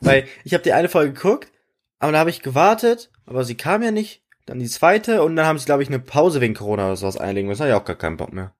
[0.00, 1.50] Weil ich habe die eine Folge geguckt,
[1.98, 4.19] aber da habe ich gewartet, aber sie kam ja nicht.
[4.46, 7.16] Dann die zweite und dann haben sie, glaube ich, eine Pause wegen Corona oder sowas
[7.16, 7.60] einlegen müssen.
[7.60, 8.52] Da hatte ich auch gar keinen Bock mehr.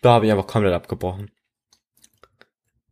[0.00, 1.30] Da habe ich einfach komplett abgebrochen.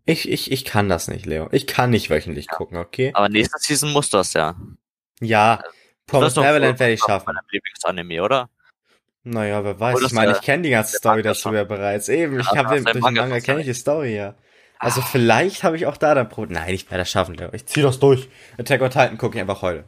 [0.05, 1.49] Ich, ich, ich kann das nicht, Leo.
[1.53, 3.11] Ich kann nicht wöchentlich gucken, okay?
[3.15, 4.57] Aber nächste Season musst du das ja.
[5.21, 5.63] Ja,
[6.07, 7.27] Promise Neverland werde ich schaffen.
[7.35, 8.49] Mein Lieblingsanime, oder?
[9.25, 9.97] Naja, wer weiß.
[9.97, 12.09] Oder Ich meine, ich kenne die ganze Story dazu ja bereits.
[12.09, 14.17] Eben, ich Ja, habe hast den, du durch den Manga Manga kenne ich die Story
[14.17, 14.35] ja.
[14.79, 15.05] Also Ah.
[15.05, 16.51] vielleicht habe ich auch da dann Brot.
[16.51, 17.51] Nein, ich werde das schaffen, Leo.
[17.53, 18.29] Ich zieh das durch.
[18.59, 19.85] Attack on Titan gucke ich einfach heute.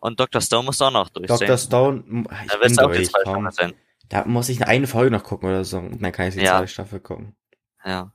[0.00, 0.40] Und Dr.
[0.40, 1.38] Stone musst du auch noch durchsehen.
[1.38, 1.58] Dr.
[1.58, 2.04] Stone,
[2.42, 3.50] ich Da bin du auch die durch, zwei komm.
[3.50, 3.80] Staffeln sehen.
[4.08, 5.78] Da muss ich eine Folge noch gucken oder so.
[5.78, 6.58] Und dann kann ich die Ja.
[6.58, 7.36] zweite Staffel gucken.
[7.84, 8.12] Ja.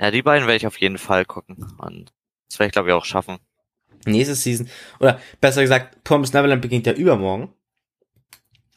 [0.00, 1.56] Ja, die beiden werde ich auf jeden Fall gucken.
[1.78, 2.12] Und
[2.48, 3.38] das werde ich, glaube ich, auch schaffen.
[4.04, 4.68] Nächste Season,
[5.00, 7.52] oder besser gesagt, Promise Neverland beginnt ja übermorgen.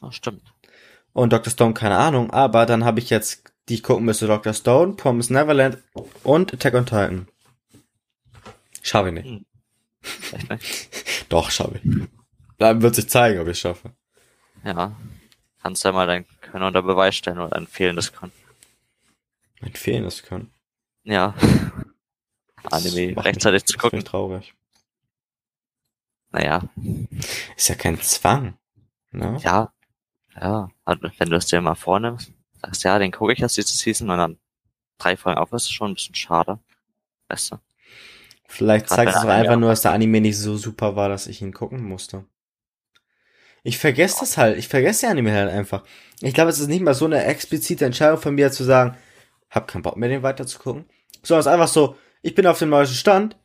[0.00, 0.42] Oh, stimmt.
[1.12, 1.50] Und Dr.
[1.52, 2.30] Stone, keine Ahnung.
[2.32, 4.52] Aber dann habe ich jetzt, die ich gucken müsste, Dr.
[4.52, 5.78] Stone, Promise Neverland
[6.24, 7.28] und Attack on Titan.
[8.82, 9.44] Schaffe ich nicht.
[10.32, 10.88] Echt nicht?
[11.32, 12.08] Doch, schaffe ich.
[12.58, 13.90] Dann wird sich zeigen, ob ich es schaffe.
[14.64, 14.94] Ja.
[15.62, 18.32] Kannst ja mal dein Können unter Beweis stellen oder ein fehlendes Können.
[19.60, 20.52] Mein fehlendes Können.
[21.04, 21.34] Ja.
[22.62, 23.98] Das Anime rechtzeitig mich- zu gucken.
[24.00, 24.54] mich traurig.
[26.30, 26.62] Naja.
[27.56, 28.58] Ist ja kein Zwang.
[29.10, 29.38] Ne?
[29.42, 29.72] Ja.
[30.34, 30.68] Ja.
[30.84, 34.10] Also, wenn du es dir mal vornimmst, sagst ja, den gucke ich jetzt diese Season
[34.10, 34.38] und dann
[34.98, 36.58] drei Folgen auf, ist schon ein bisschen schade.
[37.28, 37.58] Weißt du?
[38.52, 41.26] Vielleicht Grad zeigt es doch einfach nur, dass der Anime nicht so super war, dass
[41.26, 42.26] ich ihn gucken musste.
[43.62, 44.58] Ich vergesse das halt.
[44.58, 45.84] Ich vergesse den Anime halt einfach.
[46.20, 48.96] Ich glaube, es ist nicht mal so eine explizite Entscheidung von mir zu sagen,
[49.48, 50.84] hab keinen Bock mehr, den weiter zu gucken.
[51.22, 53.38] Sondern es ist einfach so, ich bin auf dem neuesten Stand,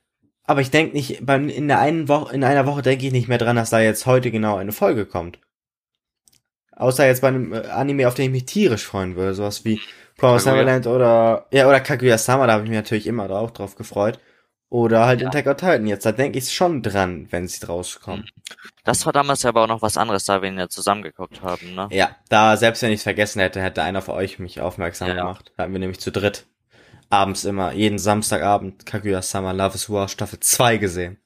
[0.43, 3.29] aber ich denke nicht, beim, in der einen Woche, in einer Woche denke ich nicht
[3.29, 5.39] mehr dran, dass da jetzt heute genau eine Folge kommt.
[6.71, 9.33] Außer jetzt bei einem äh, Anime, auf den ich mich tierisch freuen würde.
[9.33, 9.79] Sowas wie
[10.17, 10.49] Promise.
[10.49, 14.19] Neverland oder, ja, oder Kaguya-sama, da habe ich mich natürlich immer auch drauf gefreut.
[14.69, 15.27] Oder halt Ja.
[15.29, 15.87] Attack on Titan.
[15.87, 18.29] Jetzt, da denke ich schon dran, wenn sie rauskommen.
[18.83, 21.73] Das war damals ja aber auch noch was anderes, da wir ihn ja zusammengeguckt haben,
[21.73, 21.87] ne?
[21.91, 25.15] Ja, da, selbst wenn ich es vergessen hätte, hätte einer von euch mich aufmerksam Ja.
[25.15, 25.53] gemacht.
[25.55, 26.45] Da hatten wir nämlich zu dritt
[27.09, 31.17] abends immer, jeden Samstagabend Kaguya-sama Love is War Staffel 2 gesehen.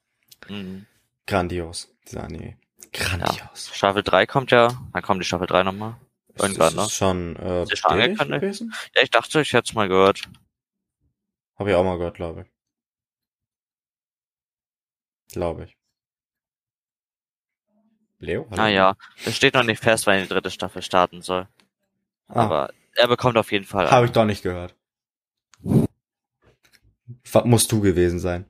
[0.48, 0.86] Mhm.
[1.26, 2.58] Grandios, dieser Anime.
[2.94, 3.72] Grandios.
[3.74, 5.96] Staffel 3 kommt ja, dann kommt die Staffel 3 nochmal.
[6.38, 6.82] Irgendwann, ne?
[6.84, 8.42] ist schon, äh, Ist ja schon angekündigt.
[8.42, 8.74] gewesen?
[8.96, 10.22] Ja, ich dachte, ich hätte es mal gehört.
[11.58, 12.48] Hab ich auch mal gehört, glaube ich.
[15.32, 15.78] Glaube ich.
[18.20, 18.46] Leo?
[18.52, 18.56] Hallo?
[18.62, 21.48] Naja, es steht noch nicht fest, wann die dritte Staffel starten soll.
[22.28, 22.44] Ah.
[22.46, 23.90] Aber er bekommt auf jeden Fall.
[23.90, 24.76] Habe ich doch nicht gehört.
[27.32, 28.46] Was musst du gewesen sein?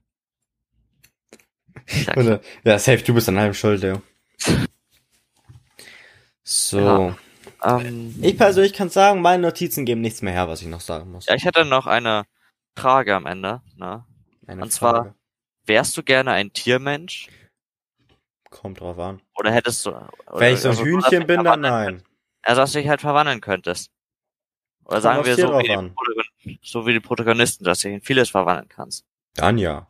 [1.87, 4.01] Ja, Oder, ja, safe, du bist an allem schuld, Leo.
[6.43, 7.15] So.
[7.63, 7.79] Ja.
[7.79, 11.11] ähm, Ich persönlich kann sagen, meine Notizen geben nichts mehr her, was ich noch sagen
[11.11, 11.25] muss.
[11.27, 12.23] ja, ich hätte noch eine
[12.75, 13.61] Frage am Ende.
[13.75, 14.05] Ne?
[14.47, 15.15] Eine und zwar- Frage.
[15.71, 17.29] Wärst du gerne ein Tiermensch?
[18.49, 19.21] Kommt drauf an.
[19.37, 19.91] Oder hättest du.
[19.91, 22.03] Oder, Wenn ich so ein also, Hühnchen bin, dann nein.
[22.41, 23.89] Also, dass du dich halt verwandeln könntest.
[24.83, 25.63] Oder Kommt sagen wir so wie,
[26.43, 29.05] die so wie die Protagonisten, dass du dich in vieles verwandeln kannst.
[29.35, 29.87] Dann ja.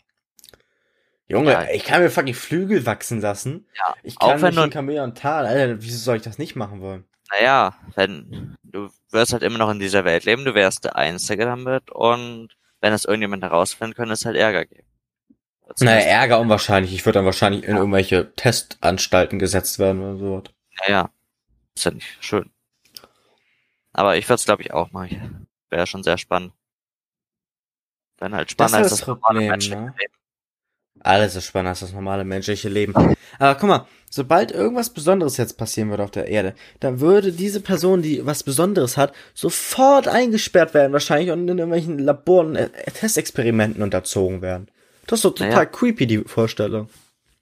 [1.27, 1.63] Junge, Ja.
[1.71, 3.65] ich kann mir fucking Flügel wachsen lassen.
[3.75, 5.47] Ja, Ich auch kann wenn nicht du- ein Chameleon tarnen.
[5.49, 7.05] Alter, wieso soll ich das nicht machen wollen?
[7.31, 11.45] Naja, wenn du wirst halt immer noch in dieser Welt leben, du wärst der Einzige
[11.45, 12.49] damit und
[12.81, 14.85] wenn es irgendjemand herausfinden könnte, es halt Ärger geben.
[15.79, 16.93] Naja, Ärger unwahrscheinlich.
[16.93, 20.43] Ich würde dann wahrscheinlich in irgendwelche Testanstalten gesetzt werden oder so.
[20.79, 21.09] Naja,
[21.75, 22.49] ist ja nicht schön.
[23.93, 25.47] Aber ich würde es, glaube ich, auch machen.
[25.69, 26.53] Wäre schon sehr spannend.
[28.19, 29.93] Wenn halt spannender als das das normale Problem, menschliche ne?
[29.99, 30.13] Leben.
[30.99, 32.93] Alles ist spannender als das normale menschliche Leben.
[33.39, 37.61] Aber guck mal, sobald irgendwas Besonderes jetzt passieren würde auf der Erde, dann würde diese
[37.61, 43.81] Person, die was Besonderes hat, sofort eingesperrt werden wahrscheinlich und in irgendwelchen Laboren äh, Testexperimenten
[43.81, 44.69] unterzogen werden.
[45.11, 45.65] Das ist doch total Naja.
[45.65, 46.89] creepy, die Vorstellung.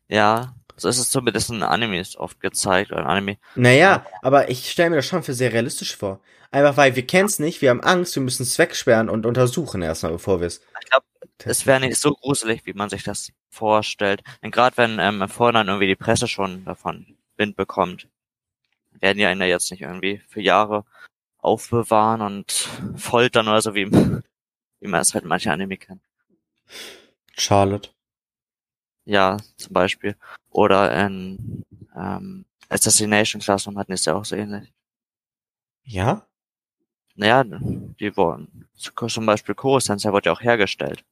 [0.08, 3.38] Ja, so ist es zumindest in Animes oft gezeigt oder in Anime.
[3.54, 6.20] Naja, aber ich stelle mir das schon für sehr realistisch vor.
[6.50, 10.14] Einfach weil wir kennen's nicht, wir haben Angst, wir müssen es wegsperren und untersuchen erstmal,
[10.14, 10.62] bevor wir es.
[10.82, 11.06] Ich glaube,
[11.44, 14.24] es wäre nicht so gruselig, wie man sich das vorstellt.
[14.42, 17.06] Denn gerade wenn ähm, im Vorhinein irgendwie die Presse schon davon
[17.38, 18.08] Wind bekommt,
[19.00, 20.86] werden die einen ja jetzt nicht irgendwie für Jahre
[21.38, 22.52] aufbewahren und
[22.96, 26.02] foltern oder so, wie, wie man es halt in manchen Anime kennt.
[27.40, 27.90] Charlotte.
[29.06, 30.16] Ja, zum Beispiel.
[30.50, 31.64] Oder in
[31.96, 34.72] ähm, Assassination Classroom hatten es ja auch so ähnlich.
[35.84, 36.28] Ja?
[37.16, 41.04] Naja, die wurden, zum Beispiel Kuro-Sensei wurde ja auch hergestellt.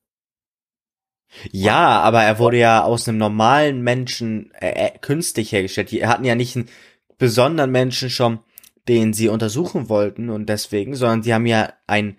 [1.52, 5.92] Ja, aber er wurde ja aus einem normalen Menschen äh, äh, künstlich hergestellt.
[5.92, 6.70] Die hatten ja nicht einen
[7.18, 8.40] besonderen Menschen schon,
[8.88, 12.18] den sie untersuchen wollten und deswegen, sondern sie haben ja einen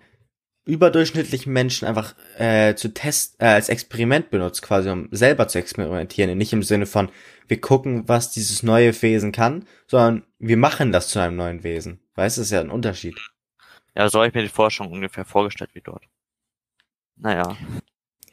[0.69, 6.37] überdurchschnittlichen Menschen einfach äh, zu Test äh, als Experiment benutzt, quasi um selber zu experimentieren.
[6.37, 7.09] Nicht im Sinne von
[7.47, 11.99] wir gucken, was dieses neue Wesen kann, sondern wir machen das zu einem neuen Wesen.
[12.15, 13.17] Weißt du, das ist ja ein Unterschied.
[13.95, 16.03] Ja, so habe ich mir die Forschung ungefähr vorgestellt wie dort.
[17.17, 17.57] Naja,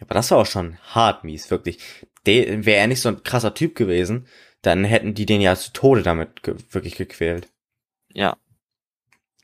[0.00, 1.78] Aber das war auch schon hart mies, wirklich.
[2.24, 4.26] Wäre er nicht so ein krasser Typ gewesen,
[4.62, 7.48] dann hätten die den ja zu Tode damit ge wirklich gequält.
[8.12, 8.36] ja.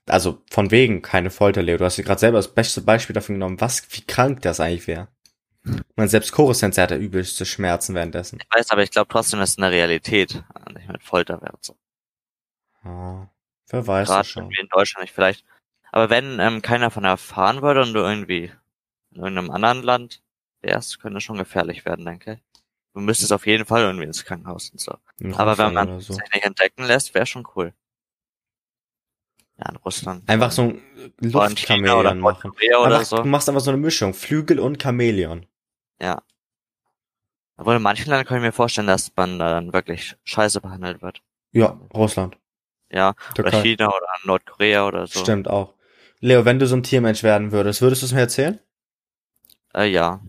[0.09, 1.79] Also von wegen keine Folter, Leo.
[1.79, 4.87] Du hast dir gerade selber das beste Beispiel dafür genommen, was, wie krank das eigentlich
[4.87, 5.09] wäre.
[5.95, 8.41] Man selbst Chorus hatte übelste Schmerzen währenddessen.
[8.41, 10.43] Ich weiß, aber ich glaube trotzdem, dass es in der Realität
[10.75, 11.57] nicht mit Folter wäre.
[11.61, 11.77] So.
[12.83, 13.29] Ah,
[13.69, 14.43] wer weiß Gerade das schon.
[14.45, 15.45] irgendwie in Deutschland nicht vielleicht.
[15.93, 18.51] Aber wenn ähm, keiner von erfahren würde und du irgendwie
[19.13, 20.23] in irgendeinem anderen Land
[20.63, 22.61] wärst, könnte es schon gefährlich werden, denke ich.
[22.95, 24.97] Du müsstest auf jeden Fall irgendwie ins Krankenhaus und so.
[25.37, 26.15] Aber wenn man so.
[26.15, 27.73] sich nicht entdecken lässt, wäre schon cool.
[29.59, 30.29] Ja, in Russland.
[30.29, 30.83] Einfach so ein
[31.21, 32.51] Oder oder Luftchamäleon machen.
[32.53, 33.17] Oder Einfach, so.
[33.19, 34.15] Du machst einfach so eine Mischung.
[34.15, 35.47] Flügel und Chamäleon.
[36.01, 36.23] Ja.
[37.57, 41.21] Obwohl in manchen Ländern kann ich mir vorstellen, dass man dann wirklich scheiße behandelt wird.
[41.53, 42.37] Ja, Russland.
[42.91, 43.63] Ja, oder Türkei.
[43.63, 45.21] China oder Nordkorea oder so.
[45.21, 45.75] Stimmt auch.
[46.21, 48.59] Leo, wenn du so ein Tiermensch werden würdest, würdest du es mir erzählen?
[49.75, 50.21] Äh, ja.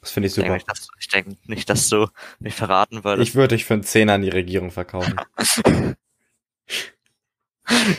[0.00, 0.54] Das finde ich Ich denke, super.
[0.54, 2.06] nicht, dass, ich denke nicht, dass du
[2.38, 3.28] mich verraten würdest.
[3.28, 5.20] Ich würde dich für einen Zehner an die Regierung verkaufen.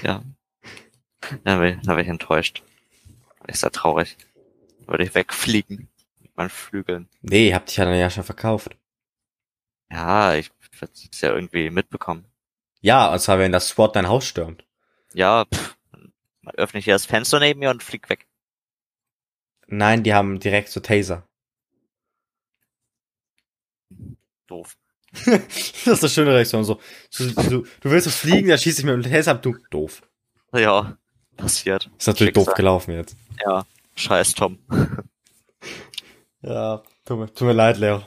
[0.03, 0.23] ja.
[1.43, 2.63] Da wäre da wär ich enttäuscht.
[3.47, 4.17] Ist ja traurig.
[4.85, 5.89] Würde ich wegfliegen.
[6.21, 7.09] Mit meinen Flügeln.
[7.21, 8.75] nee, hab dich ja dann ja schon verkauft.
[9.91, 12.25] Ja, ich würde es ja irgendwie mitbekommen.
[12.81, 14.65] Ja, und zwar, wenn das SWAT dein Haus stürmt.
[15.13, 16.13] Ja, pff, dann
[16.55, 18.27] öffne ich hier das Fenster neben mir und flieg weg.
[19.67, 21.27] Nein, die haben direkt so Taser.
[24.47, 24.77] Doof.
[25.25, 26.63] das ist eine schöne Reaktion.
[26.63, 26.79] So,
[27.17, 30.01] du, du, du willst so fliegen, da schießt ich mit dem Taser ab, du doof.
[30.53, 30.97] Ja,
[31.39, 31.89] passiert.
[31.97, 32.55] Ist natürlich doof Schicksal.
[32.55, 33.15] gelaufen jetzt.
[33.45, 33.65] Ja,
[33.95, 34.59] scheiß Tom.
[36.41, 38.01] Ja, tut mir, tut mir leid, Leo.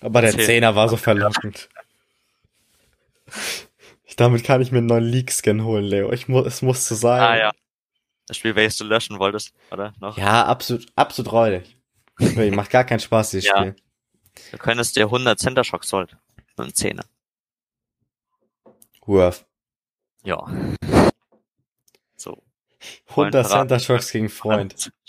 [0.00, 0.32] Aber der.
[0.32, 1.68] Zehner war so verlockend.
[4.04, 6.10] Ich, damit kann ich mir einen neuen Leak-Scan holen, Leo.
[6.12, 7.20] Ich mu es musste sein.
[7.20, 7.50] Ah ja.
[8.26, 9.92] Das Spiel, welches du löschen wolltest, oder?
[10.00, 10.16] Noch?
[10.16, 11.76] Ja, absolut, absolut räudig.
[12.54, 13.58] Macht gar keinen Spaß, dieses Ja.
[13.58, 13.76] Spiel.
[14.52, 16.16] Du könntest dir 100 Center Shock Sold.
[16.36, 17.04] Mit einem Zehner.
[19.04, 19.44] Worth.
[20.22, 20.46] Ja.
[23.08, 23.22] So.
[23.22, 23.68] 100 verraten.
[23.68, 24.90] Center Shocks gegen Freund.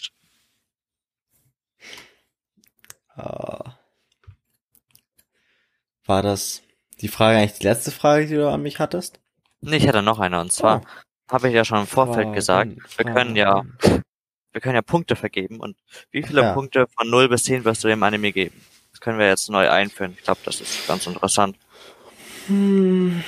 [3.18, 3.78] Ah.
[6.06, 6.62] War das
[7.00, 9.20] die Frage eigentlich die letzte Frage, die du an mich hattest?
[9.62, 10.82] Nee, ich hatte noch eine, und zwar
[11.30, 13.64] habe ich ja schon im Vorfeld Fragen, gesagt, wir können ja,
[14.52, 15.78] wir können ja Punkte vergeben und
[16.12, 16.54] wie viele Ja.
[16.54, 18.62] Punkte von 0 bis 10 wirst du dem Anime geben?
[18.92, 20.14] Das können wir jetzt neu einführen.
[20.18, 21.58] Ich glaube, das ist ganz interessant.
[22.48, 23.24] Hm.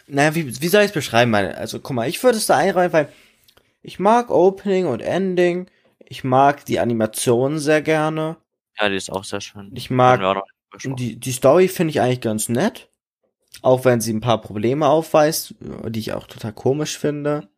[0.07, 1.30] Naja, wie, wie soll ich es beschreiben?
[1.30, 1.57] Meine?
[1.57, 3.12] Also, guck mal, ich würde es da einreihen, weil
[3.82, 5.70] ich mag Opening und Ending.
[6.01, 8.36] Ich mag die Animation sehr gerne.
[8.78, 9.70] Ja, die ist auch sehr schön.
[9.74, 10.20] Ich mag
[10.84, 12.90] die, die Story finde ich eigentlich ganz nett.
[13.62, 17.48] Auch wenn sie ein paar Probleme aufweist, die ich auch total komisch finde.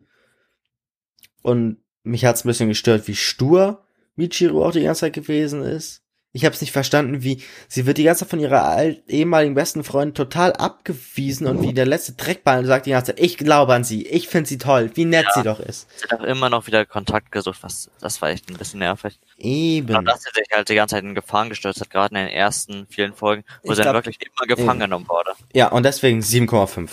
[1.42, 3.84] Und mich hat's ein bisschen gestört, wie stur
[4.14, 6.05] Michiru auch die ganze Zeit gewesen ist.
[6.36, 9.54] Ich habe es nicht verstanden, wie sie wird die ganze Zeit von ihrer alt, ehemaligen
[9.54, 13.72] besten Freundin total abgewiesen und wie der letzte Dreckball sagt die ganze Zeit, ich glaube
[13.72, 15.32] an sie, ich finde sie toll, wie nett Ja.
[15.34, 15.88] sie doch ist.
[15.98, 19.18] Sie hat auch immer noch wieder Kontakt gesucht, was, das war echt ein bisschen nervig.
[19.38, 20.04] Und Eben.
[20.04, 22.86] dass sie sich halt die ganze Zeit in Gefahren gestürzt hat, gerade in den ersten
[22.90, 25.30] vielen Folgen, wo Ich sie dann glaub- wirklich immer gefangen genommen wurde.
[25.54, 26.90] Ja, und deswegen 7,5.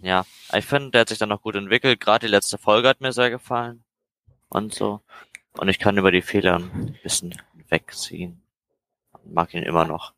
[0.00, 0.24] Ja,
[0.54, 1.98] ich finde, der hat sich dann noch gut entwickelt.
[1.98, 3.82] Gerade die letzte Folge hat mir sehr gefallen.
[4.48, 5.00] Und so.
[5.56, 7.34] Und ich kann über die Fehler ein bisschen
[7.68, 8.42] wegziehen.
[9.24, 10.14] Mag ihn immer noch.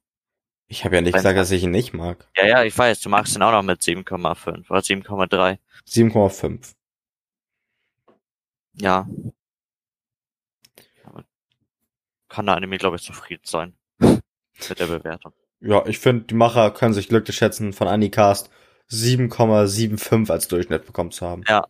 [0.68, 2.28] Ich habe ja nicht Wenn- gesagt, dass ich ihn nicht mag.
[2.36, 5.58] Ja, ja, ich weiß, du magst ihn auch noch mit 7,5 oder 7,3.
[5.86, 6.74] 7,5.
[8.74, 9.08] Ja.
[11.04, 11.24] Aber
[12.28, 13.74] kann der Anime, glaube ich, zufrieden sein.
[14.00, 15.32] mit der Bewertung.
[15.60, 18.50] Ja, ich finde, die Macher können sich glücklich schätzen, von Anycast
[18.90, 21.42] 7,75 als Durchschnitt bekommen zu haben.
[21.48, 21.66] Ja.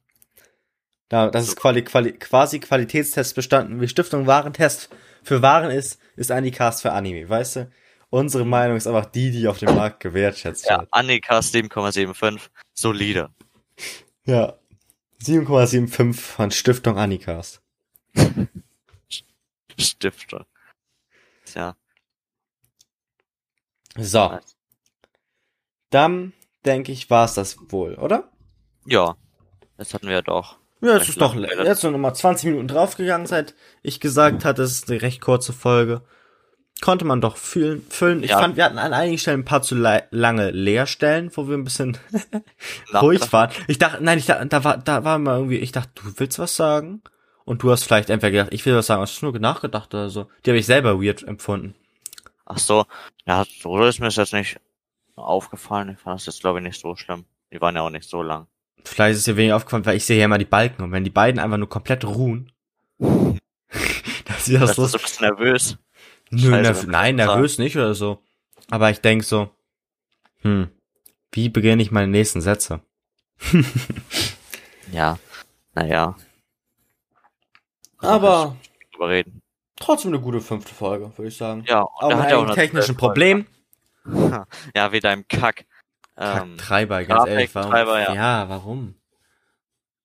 [1.09, 3.81] Da, das ist quali, quali, quasi Qualitätstest bestanden.
[3.81, 4.91] Wie Stiftung Warentest
[5.23, 7.71] für Waren ist, ist Anycast für Anime, weißt du?
[8.11, 10.89] Unsere Meinung ist einfach die, die auf dem Markt gewertschätzt Ja, wird.
[10.93, 12.41] Annika 7,75.
[12.75, 13.31] Solide.
[14.25, 14.59] Ja.
[15.23, 17.63] 7,75 von Stiftung Anycast.
[19.79, 20.47] Stifter.
[21.45, 21.77] Tja.
[23.97, 24.39] So.
[25.91, 26.33] Dann,
[26.65, 28.31] denke ich, war's das wohl, oder?
[28.87, 29.17] Ja.
[29.77, 30.60] Das hatten wir ja doch.
[30.81, 34.73] Ja, es ist doch jetzt noch mal 20 Minuten draufgegangen, seit ich gesagt hatte, es
[34.73, 36.03] ist eine recht kurze Folge.
[36.81, 38.23] Konnte man doch fühlen, füllen.
[38.23, 38.39] Ich Ja.
[38.39, 41.99] fand, wir hatten an einigen Stellen ein paar zu lange Leerstellen, wo wir ein bisschen
[42.95, 43.51] ruhig waren.
[43.69, 46.39] Ich dachte, nein, ich dachte, da war, da war mal irgendwie, ich dachte, du willst
[46.39, 47.03] was sagen?
[47.45, 50.09] Und du hast vielleicht entweder gedacht, ich will was sagen, hast du nur nachgedacht oder
[50.09, 50.29] so.
[50.47, 51.75] Die habe ich selber weird empfunden.
[52.47, 52.87] Ach so.
[53.27, 54.59] Ja, so ist mir das jetzt nicht
[55.17, 55.91] aufgefallen.
[55.91, 57.27] Ich fand das jetzt, glaube ich, nicht so schlimm.
[57.53, 58.47] Die waren ja auch nicht so lang.
[58.85, 61.05] Vielleicht ist es dir weniger aufgefallen, weil ich sehe ja immer die Balken und wenn
[61.05, 62.51] die beiden einfach nur komplett ruhen,
[62.99, 65.79] das ist ja Das so ist so ein bisschen nervös.
[66.31, 68.23] Nö, nerv nein, nervös nicht oder so.
[68.71, 69.51] Aber ich denk so,
[70.43, 70.69] hm,
[71.33, 72.81] wie beginne ich meine nächsten Sätze?
[74.93, 75.19] Ja.
[75.75, 76.17] Naja.
[77.99, 78.57] Aber
[78.93, 79.41] Drüber reden.
[79.77, 81.65] trotzdem eine gute fünfte Folge, würde ich sagen.
[81.69, 83.47] Ja, Auch der mit auch einem technischen Problem.
[84.75, 85.67] Ja, wie deinem Kack.
[86.21, 87.55] Ähm, Treiber, ganz ehrlich.
[87.55, 87.71] Warum?
[87.71, 88.15] Grafiktreiber, ja.
[88.15, 88.95] ja, warum?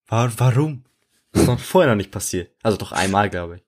[0.07, 0.84] War, warum?
[1.32, 2.51] Das ist noch vorher noch nicht passiert.
[2.63, 3.61] Also doch einmal, glaube ich.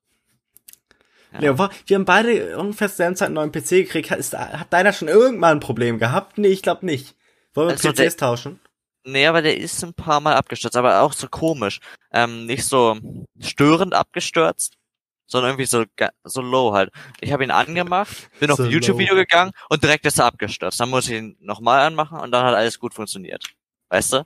[1.33, 1.41] Ja.
[1.41, 1.57] Ja.
[1.57, 4.11] war, wir haben beide ungefähr zur selben Zeit einen neuen PC gekriegt.
[4.11, 6.37] Hat, ist, hat deiner schon irgendwann ein Problem gehabt?
[6.37, 7.15] Nee, ich glaube nicht.
[7.53, 8.59] Wollen wir Also PCs der- tauschen?
[9.03, 11.79] Nee, aber der ist ein paar Mal abgestürzt, aber auch so komisch.
[12.11, 12.97] Ähm, nicht so
[13.39, 14.77] störend abgestürzt,
[15.27, 15.85] sondern irgendwie so,
[16.23, 16.91] so low halt.
[17.21, 20.79] Ich habe ihn angemacht, bin auf So ein YouTube-Video gegangen und direkt ist er abgestürzt.
[20.79, 23.45] Dann muss ich ihn nochmal anmachen und dann hat alles gut funktioniert.
[23.89, 24.25] Weißt du?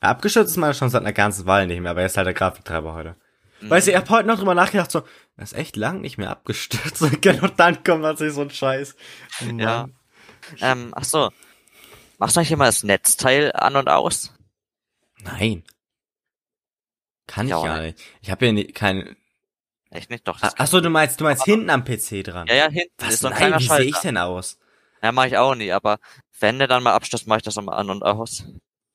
[0.00, 2.34] Abgestürzt ist meine schon seit einer ganzen Weile nicht mehr, aber er ist halt der
[2.34, 3.16] Grafiktreiber heute.
[3.60, 3.70] Mhm.
[3.70, 5.02] Weißt du, ich hab heute noch drüber nachgedacht, so,
[5.36, 7.02] das ist echt lang nicht mehr abgestürzt.
[7.02, 8.94] Und genau dann kommt natürlich so ein Scheiß.
[9.40, 9.58] Mann.
[9.58, 9.88] Ja.
[10.60, 11.30] Ähm, ach so.
[12.18, 14.32] Machst du eigentlich immer das Netzteil an und aus?
[15.20, 15.64] Nein.
[17.26, 18.00] Kann ich Ja, ja nicht.
[18.22, 19.16] Ich habe ja nie, kein.
[19.90, 20.26] Echt nicht?
[20.26, 20.36] Doch.
[20.38, 22.46] Ah, Das Ach so, du meinst, du meinst hinten am PC dran.
[22.48, 23.14] ja, ja, hinten Was?
[23.14, 24.58] ist so ein Nein, kleiner wie sehe ich denn aus?
[25.02, 25.98] Ja, mache ich auch nie, aber
[26.40, 28.44] wenn der dann mal abstürzt, mache ich das immer an und aus.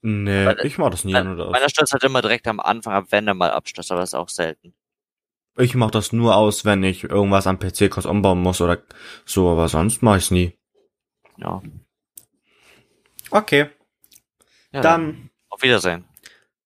[0.01, 1.51] Nee, Weil- ich mach das nie an oder aus.
[1.51, 4.15] Meiner stürzt halt immer direkt am Anfang ab, wenn er mal abstürzt, aber das ist
[4.15, 4.73] auch selten.
[5.57, 8.81] Ich mach das nur aus, wenn ich irgendwas am PC kurz umbauen muss oder
[9.25, 10.57] so, aber sonst mach ich's nie.
[11.37, 11.61] Ja.
[13.29, 13.69] Okay,
[14.73, 16.05] ja dann, Auf Wiedersehen.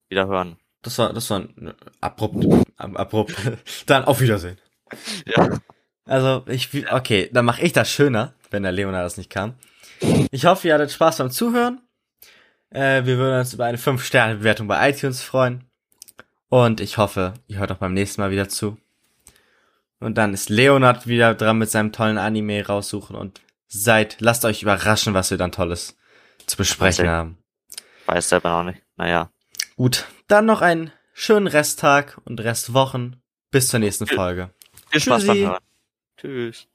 [0.09, 0.57] Wiederhören.
[0.81, 3.35] das war, das war ein, abrupt, ab- abrupt.
[3.85, 4.57] dann auf Wiedersehen.
[5.25, 5.59] Ja.
[6.05, 9.55] Also, ich, will- okay, dann mache ich das schöner, wenn der Leonard das nicht kann.
[10.31, 11.81] Ich hoffe, ihr hattet Spaß beim Zuhören.
[12.69, 15.63] Äh, wir würden uns über eine 5-Sterne-Bewertung bei iTunes freuen.
[16.49, 18.77] Und ich hoffe, ihr hört auch beim nächsten Mal wieder zu.
[19.99, 24.61] Und dann ist Leonard wieder dran mit seinem tollen Anime raussuchen und seid, lasst euch
[24.61, 25.97] überraschen, was wir dann Tolles
[26.45, 27.09] zu besprechen sehen.
[27.09, 27.37] haben.
[28.05, 28.83] Weiß selber noch nicht.
[28.97, 29.31] Naja.
[29.77, 33.21] Gut, dann noch einen schönen Resttag und Restwochen.
[33.49, 34.53] Bis zur nächsten Folge.
[34.91, 35.37] Viel Spaß beim.
[35.37, 35.63] Hören.
[36.17, 36.67] Tschüss.